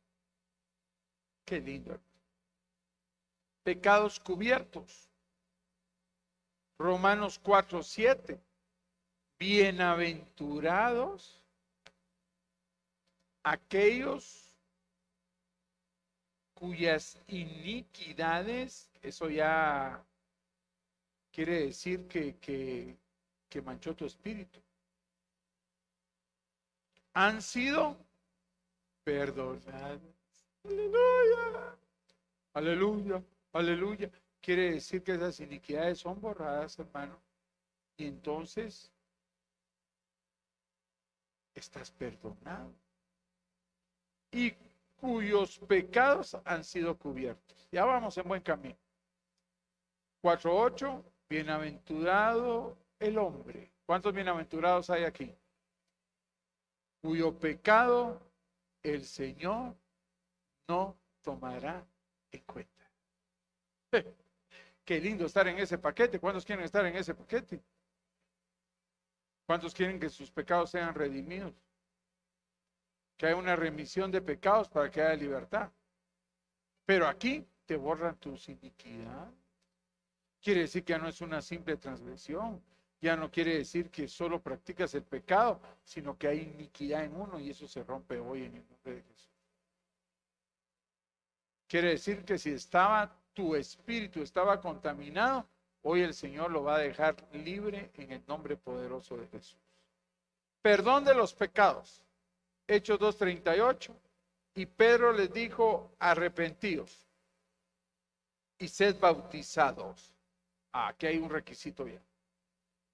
Qué 1.46 1.62
lindo. 1.62 1.98
Pecados 3.64 4.20
cubiertos. 4.20 5.10
Romanos 6.78 7.40
4, 7.40 7.82
7. 7.82 8.51
Bienaventurados 9.42 11.42
aquellos 13.42 14.56
cuyas 16.54 17.18
iniquidades, 17.26 18.92
eso 19.02 19.32
ya 19.32 20.06
quiere 21.32 21.66
decir 21.66 22.08
que, 22.08 22.96
manchó 23.66 23.96
tu 23.96 24.06
espíritu, 24.06 24.62
han 27.16 27.42
sido 27.42 27.98
perdonados. 29.04 30.04
Aleluya, 30.66 31.76
aleluya, 32.54 33.24
aleluya. 33.54 34.12
Quiere 34.40 34.74
decir 34.74 35.02
que 35.02 35.16
esas 35.16 35.40
iniquidades 35.40 35.98
son 35.98 36.22
borradas, 36.22 36.78
hermano. 36.78 37.20
Y 37.98 38.06
entonces 38.06 38.92
estás 41.56 41.92
perdonado. 41.92 42.74
Y 44.32 44.54
cuyos 45.00 45.60
pecados 45.60 46.38
han 46.46 46.64
sido 46.64 46.98
cubiertos. 46.98 47.68
Ya 47.72 47.86
vamos 47.86 48.18
en 48.18 48.28
buen 48.28 48.42
camino. 48.42 48.78
4.8. 50.24 51.04
Bienaventurado 51.30 52.78
el 53.00 53.18
hombre. 53.18 53.72
¿Cuántos 53.86 54.14
bienaventurados 54.14 54.90
hay 54.90 55.04
aquí? 55.04 55.34
Cuyo 57.02 57.38
pecado 57.38 58.22
el 58.84 59.06
Señor 59.06 59.76
no 60.68 60.98
tomará 61.22 61.86
en 62.32 62.42
cuenta. 62.42 62.92
Qué 64.86 65.00
lindo 65.00 65.26
estar 65.26 65.48
en 65.48 65.58
ese 65.60 65.78
paquete. 65.78 66.20
¿Cuántos 66.20 66.46
quieren 66.46 66.66
estar 66.66 66.86
en 66.86 66.96
ese 66.96 67.16
paquete? 67.16 67.62
¿Cuántos 69.52 69.74
quieren 69.74 70.00
que 70.00 70.10
sus 70.10 70.32
pecados 70.32 70.70
sean 70.70 70.96
redimidos? 70.96 71.54
Que 73.18 73.26
haya 73.26 73.36
una 73.36 73.58
remisión 73.58 74.10
de 74.10 74.22
pecados 74.22 74.70
para 74.70 74.90
que 74.90 75.02
haya 75.02 75.14
libertad. 75.14 75.70
Pero 76.86 77.06
aquí 77.06 77.46
te 77.66 77.76
borran 77.76 78.16
tus 78.16 78.48
iniquidades. 78.48 79.34
Quiere 80.42 80.62
decir 80.62 80.86
que 80.86 80.94
ya 80.94 81.00
no 81.00 81.10
es 81.10 81.20
una 81.20 81.42
simple 81.42 81.76
transgresión. 81.76 82.64
Ya 83.02 83.18
no 83.18 83.30
quiere 83.30 83.58
decir 83.58 83.90
que 83.90 84.08
solo 84.08 84.42
practicas 84.42 84.96
el 84.96 85.04
pecado, 85.04 85.60
sino 85.84 86.18
que 86.18 86.30
hay 86.30 86.54
iniquidad 86.56 87.04
en 87.04 87.14
uno 87.14 87.38
y 87.38 87.50
eso 87.50 87.68
se 87.68 87.84
rompe 87.84 88.22
hoy 88.22 88.46
en 88.46 88.56
el 88.56 88.66
nombre 88.70 88.96
de 88.96 89.02
Jesús. 89.02 89.34
Quiere 91.68 91.90
decir 91.90 92.24
que 92.24 92.38
si 92.38 92.52
estaba 92.52 93.14
tu 93.34 93.54
espíritu 93.54 94.22
estaba 94.22 94.62
contaminado, 94.62 95.46
hoy 95.84 96.02
el 96.02 96.14
Señor 96.14 96.52
lo 96.52 96.64
va 96.64 96.76
a 96.76 96.80
dejar 96.80 97.16
libre 97.34 97.92
en 97.96 98.12
el 98.12 98.24
nombre 98.28 98.58
poderoso 98.58 99.18
de 99.18 99.28
Jesús. 99.28 99.58
Perdón 100.62 101.06
de 101.06 101.16
los 101.16 101.34
pecados. 101.34 102.04
Hechos 102.68 103.00
2.38. 103.00 103.94
Y 104.56 104.66
Pedro 104.66 105.14
les 105.14 105.32
dijo, 105.34 105.92
arrepentidos 106.00 107.08
y 108.62 108.68
sed 108.68 109.00
bautizados. 109.00 110.14
Ah, 110.72 110.90
aquí 110.90 111.08
hay 111.08 111.18
un 111.18 111.30
requisito 111.30 111.84
bien. 111.84 112.02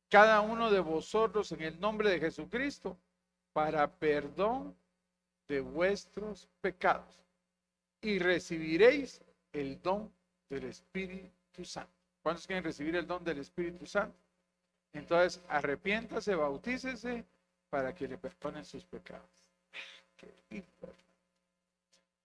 Cada 0.09 0.39
uno 0.39 0.71
de 0.71 0.79
vosotros 0.79 1.51
en 1.51 1.61
el 1.61 1.79
nombre 1.79 2.09
de 2.09 2.19
Jesucristo 2.19 2.97
para 3.51 3.91
perdón 3.91 4.75
de 5.47 5.59
vuestros 5.59 6.47
pecados. 6.61 7.21
Y 8.01 8.19
recibiréis 8.19 9.21
el 9.51 9.81
don 9.81 10.11
del 10.49 10.65
Espíritu 10.65 11.65
Santo. 11.65 11.96
¿Cuántos 12.27 12.45
quieren 12.45 12.65
recibir 12.65 12.93
el 12.97 13.07
don 13.07 13.23
del 13.23 13.37
Espíritu 13.37 13.85
Santo? 13.85 14.19
Entonces, 14.91 15.41
arrepiéntase, 15.47 16.35
bautícese 16.35 17.23
para 17.69 17.95
que 17.95 18.05
le 18.05 18.17
perdonen 18.17 18.65
sus 18.65 18.83
pecados. 18.83 19.49
Qué 20.17 20.65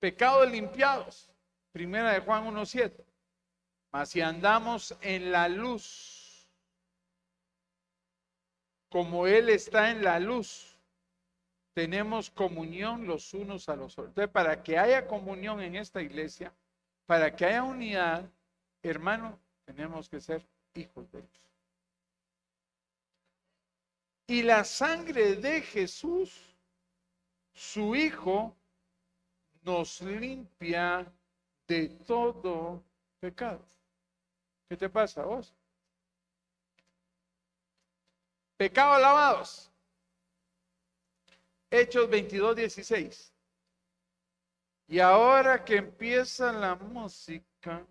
Pecados 0.00 0.50
limpiados. 0.50 1.30
Primera 1.70 2.10
de 2.14 2.18
Juan 2.18 2.52
1.7. 2.52 2.92
Mas 3.92 4.08
si 4.08 4.20
andamos 4.20 4.92
en 5.02 5.30
la 5.30 5.48
luz, 5.48 6.48
como 8.90 9.28
Él 9.28 9.50
está 9.50 9.92
en 9.92 10.02
la 10.02 10.18
luz, 10.18 10.76
tenemos 11.74 12.28
comunión 12.28 13.06
los 13.06 13.34
unos 13.34 13.68
a 13.68 13.76
los 13.76 13.92
otros. 13.92 14.08
Entonces, 14.08 14.32
para 14.32 14.64
que 14.64 14.78
haya 14.78 15.06
comunión 15.06 15.60
en 15.60 15.76
esta 15.76 16.02
iglesia, 16.02 16.52
para 17.06 17.36
que 17.36 17.44
haya 17.44 17.62
unidad, 17.62 18.28
hermano, 18.82 19.38
tenemos 19.64 20.08
que 20.08 20.20
ser 20.20 20.46
hijos 20.74 21.10
de 21.12 21.22
Dios. 21.22 21.42
Y 24.26 24.42
la 24.42 24.64
sangre 24.64 25.36
de 25.36 25.60
Jesús, 25.60 26.56
su 27.52 27.94
Hijo, 27.94 28.56
nos 29.62 30.00
limpia 30.00 31.06
de 31.66 31.88
todo 32.06 32.82
pecado. 33.20 33.64
¿Qué 34.68 34.76
te 34.76 34.88
pasa 34.88 35.24
vos? 35.24 35.54
Pecado 38.56 38.98
lavados. 38.98 39.70
Hechos 41.70 42.08
22, 42.08 42.56
16. 42.56 43.32
Y 44.88 45.00
ahora 45.00 45.64
que 45.64 45.76
empieza 45.76 46.52
la 46.52 46.74
música, 46.74 47.86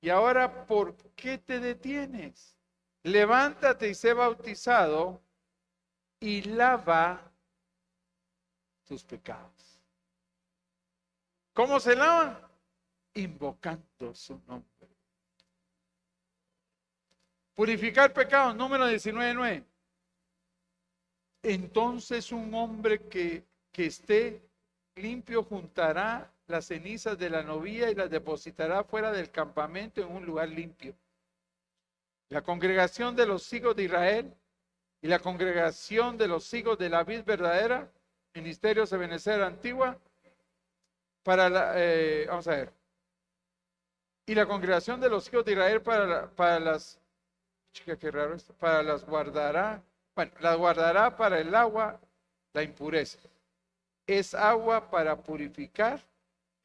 y 0.00 0.10
ahora, 0.10 0.66
¿por 0.66 0.96
qué 1.14 1.38
te 1.38 1.58
detienes? 1.58 2.56
Levántate 3.02 3.88
y 3.88 3.94
sé 3.94 4.12
bautizado 4.12 5.20
y 6.20 6.42
lava 6.42 7.32
tus 8.84 9.04
pecados. 9.04 9.80
¿Cómo 11.52 11.80
se 11.80 11.96
lavan? 11.96 12.38
Invocando 13.14 14.14
su 14.14 14.40
nombre. 14.46 14.88
Purificar 17.54 18.12
pecados, 18.12 18.54
número 18.54 18.88
19.9. 18.88 19.64
Entonces 21.42 22.30
un 22.30 22.54
hombre 22.54 23.08
que, 23.08 23.44
que 23.72 23.86
esté 23.86 24.48
limpio 24.94 25.42
juntará 25.42 26.32
las 26.48 26.66
cenizas 26.66 27.18
de 27.18 27.30
la 27.30 27.42
novia 27.42 27.90
y 27.90 27.94
las 27.94 28.10
depositará 28.10 28.82
fuera 28.82 29.12
del 29.12 29.30
campamento 29.30 30.00
en 30.00 30.08
un 30.08 30.26
lugar 30.26 30.48
limpio. 30.48 30.94
La 32.30 32.42
congregación 32.42 33.14
de 33.14 33.26
los 33.26 33.52
hijos 33.52 33.76
de 33.76 33.84
Israel 33.84 34.34
y 35.00 35.08
la 35.08 35.18
congregación 35.18 36.18
de 36.18 36.26
los 36.26 36.52
hijos 36.52 36.78
de 36.78 36.88
la 36.88 37.04
vid 37.04 37.22
verdadera, 37.24 37.90
ministerio 38.34 38.84
de 38.84 38.96
Benecer 38.96 39.42
antigua, 39.42 39.96
para 41.22 41.48
la, 41.48 41.72
eh, 41.76 42.26
vamos 42.28 42.48
a 42.48 42.56
ver, 42.56 42.72
y 44.26 44.34
la 44.34 44.46
congregación 44.46 45.00
de 45.00 45.08
los 45.08 45.28
hijos 45.28 45.44
de 45.44 45.52
Israel 45.52 45.80
para, 45.82 46.30
para 46.30 46.58
las, 46.58 46.98
chica, 47.72 47.96
qué 47.96 48.10
raro 48.10 48.34
esto, 48.34 48.52
para 48.54 48.82
las 48.82 49.04
guardará, 49.04 49.82
bueno, 50.14 50.32
las 50.40 50.56
guardará 50.56 51.16
para 51.16 51.38
el 51.38 51.54
agua, 51.54 52.00
la 52.52 52.62
impureza 52.62 53.18
es 54.08 54.34
agua 54.34 54.90
para 54.90 55.14
purificar 55.14 56.02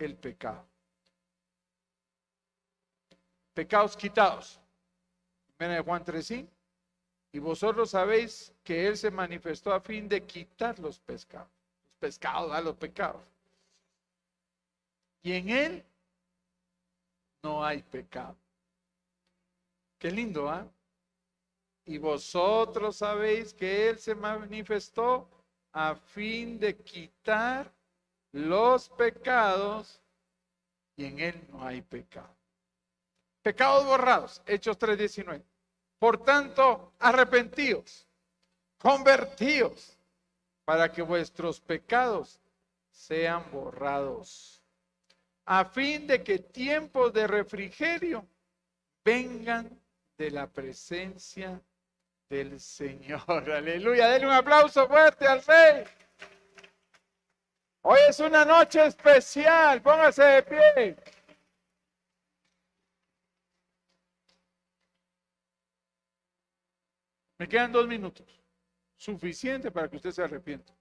el 0.04 0.16
pecado. 0.16 0.66
Pecados 3.54 3.96
quitados. 3.96 4.60
Primera 5.58 5.78
de 5.78 5.84
Juan 5.84 6.04
3, 6.04 6.46
y 7.34 7.40
vosotros 7.40 7.90
sabéis 7.90 8.54
que 8.64 8.88
Él 8.88 8.96
se 8.96 9.10
manifestó 9.10 9.74
a 9.74 9.80
fin 9.80 10.08
de 10.08 10.24
quitar 10.24 10.78
los 10.80 11.00
pescados. 11.00 11.50
Los 11.84 11.96
pescados, 12.00 12.52
a 12.52 12.62
los 12.62 12.76
pecados. 12.76 13.24
Y 15.24 15.34
en 15.34 15.50
Él 15.50 15.86
no 17.42 17.64
hay 17.64 17.82
pecado. 17.82 18.36
Qué 19.98 20.12
lindo, 20.12 20.50
¿ah? 20.50 20.68
Y 21.86 21.98
vosotros 21.98 22.98
sabéis 22.98 23.54
que 23.54 23.90
Él 23.90 23.98
se 23.98 24.14
manifestó 24.14 25.28
a 25.72 25.96
fin 25.96 26.60
de 26.60 26.78
quitar 26.78 27.72
los 28.34 28.90
pecados 28.90 30.02
y 30.98 31.06
en 31.06 31.20
él 31.20 31.48
no 31.50 31.66
hay 31.66 31.82
pecado. 31.82 32.36
Pecados 33.42 33.86
borrados, 33.86 34.42
Hechos 34.46 34.78
3:19. 34.78 35.44
Por 36.00 36.24
tanto, 36.24 36.94
arrepentíos, 37.00 38.06
convertíos, 38.78 39.98
para 40.66 40.92
que 40.92 41.02
vuestros 41.02 41.60
pecados 41.62 42.40
sean 42.90 43.50
borrados, 43.52 44.62
a 45.46 45.66
fin 45.66 46.08
de 46.08 46.24
que 46.24 46.40
tiempos 46.40 47.14
de 47.14 47.28
refrigerio 47.28 48.26
vengan 49.04 49.70
de 50.18 50.32
la 50.32 50.48
presencia 50.48 51.62
del 52.30 52.60
Señor. 52.60 53.24
Aleluya. 53.52 54.10
Denle 54.10 54.28
un 54.28 54.34
aplauso 54.34 54.88
fuerte 54.88 55.28
al 55.28 55.44
Rey. 55.44 55.84
Hoy 57.86 58.00
es 58.08 58.20
una 58.22 58.46
noche 58.46 58.86
especial. 58.86 59.82
Póngase 59.82 60.24
de 60.24 60.44
pie. 60.44 60.96
Me 67.38 67.48
quedan 67.48 67.74
dos 67.74 67.86
minutos. 67.86 68.26
Suficiente 68.96 69.70
para 69.70 69.90
que 69.90 69.98
usted 69.98 70.12
se 70.12 70.24
arrepienta. 70.24 70.74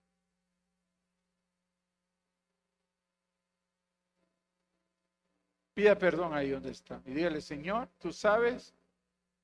Pida 5.74 5.98
perdón 5.98 6.34
ahí 6.34 6.50
donde 6.50 6.70
está. 6.70 7.02
Y 7.04 7.14
dígale, 7.14 7.40
Señor, 7.40 7.88
tú 7.98 8.12
sabes 8.12 8.72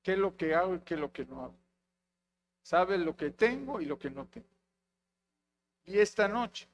qué 0.01 0.13
es 0.13 0.17
lo 0.17 0.37
que 0.37 0.55
hago 0.55 0.75
y 0.75 0.79
qué 0.79 0.93
es 0.93 0.99
lo 1.01 1.11
que 1.11 1.25
no 1.25 1.43
hago. 1.43 1.57
Sabes 2.61 3.01
lo 3.01 3.17
que 3.17 3.31
tengo 3.31 3.81
y 3.81 3.85
lo 3.85 3.99
que 3.99 4.09
no 4.09 4.25
tengo. 4.27 4.47
Y 5.83 5.99
esta 5.99 6.29
noche 6.29 6.69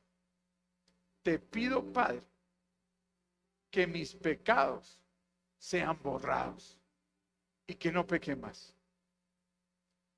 te 1.26 1.40
pido, 1.40 1.84
Padre, 1.92 2.22
que 3.72 3.88
mis 3.88 4.14
pecados 4.14 5.02
sean 5.58 6.00
borrados 6.04 6.78
y 7.66 7.74
que 7.74 7.92
no 7.92 8.06
peque 8.06 8.36
más. 8.36 8.76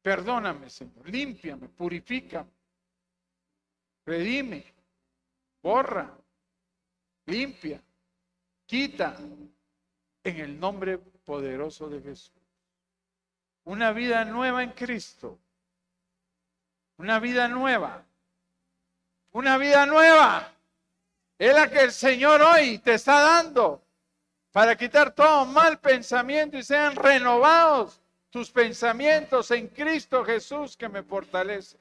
Perdóname, 0.01 0.69
Señor, 0.69 1.09
límpiame, 1.09 1.69
purifícame, 1.69 2.49
redime, 4.05 4.65
borra, 5.63 6.13
limpia, 7.25 7.81
quita 8.65 9.17
en 10.25 10.37
el 10.41 10.59
nombre 10.59 10.97
poderoso 10.97 11.87
de 11.87 12.01
Jesús. 12.01 12.33
Una 13.63 13.93
vida 13.93 14.25
nueva 14.25 14.61
en 14.61 14.71
Cristo. 14.71 15.39
Una 16.97 17.19
vida 17.19 17.47
nueva. 17.47 18.03
Una 19.31 19.57
vida 19.57 19.85
nueva. 19.85 20.53
Es 21.37 21.53
la 21.53 21.69
que 21.69 21.81
el 21.81 21.91
Señor 21.91 22.41
hoy 22.41 22.79
te 22.79 22.95
está 22.95 23.21
dando 23.21 23.83
para 24.51 24.75
quitar 24.75 25.13
todo 25.13 25.45
mal 25.45 25.79
pensamiento 25.79 26.57
y 26.57 26.63
sean 26.63 26.95
renovados 26.95 28.01
tus 28.29 28.49
pensamientos 28.49 29.51
en 29.51 29.67
Cristo 29.67 30.25
Jesús 30.25 30.75
que 30.75 30.89
me 30.89 31.03
fortalece. 31.03 31.77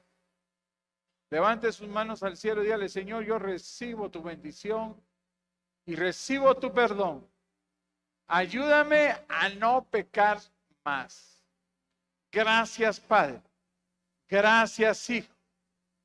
Levante 1.29 1.71
sus 1.71 1.87
manos 1.87 2.23
al 2.23 2.37
cielo 2.37 2.61
y 2.61 2.65
dígale, 2.65 2.87
Señor, 2.87 3.25
yo 3.25 3.39
recibo 3.39 4.09
tu 4.09 4.21
bendición 4.21 4.95
y 5.85 5.95
recibo 5.95 6.55
tu 6.55 6.71
perdón. 6.71 7.27
Ayúdame 8.27 9.15
a 9.27 9.49
no 9.49 9.83
pecar 9.85 10.39
más. 10.83 11.43
Gracias, 12.31 12.99
Padre. 12.99 13.41
Gracias, 14.29 15.09
Hijo. 15.09 15.36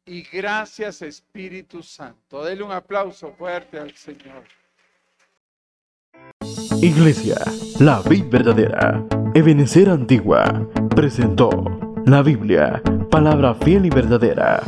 Y 0.07 0.23
gracias, 0.33 1.01
Espíritu 1.03 1.83
Santo. 1.83 2.45
Dele 2.45 2.65
un 2.65 2.73
aplauso 2.73 3.33
fuerte 3.33 3.79
al 3.79 3.95
Señor. 3.95 4.45
Iglesia, 6.81 7.37
la 7.79 8.01
vida 8.03 8.27
verdadera, 8.29 9.05
Ebenecer 9.35 9.89
Antigua, 9.89 10.69
presentó 10.97 11.51
la 12.05 12.23
Biblia, 12.23 12.83
palabra 13.11 13.55
fiel 13.55 13.87
y 13.87 13.91
verdadera 13.91 14.63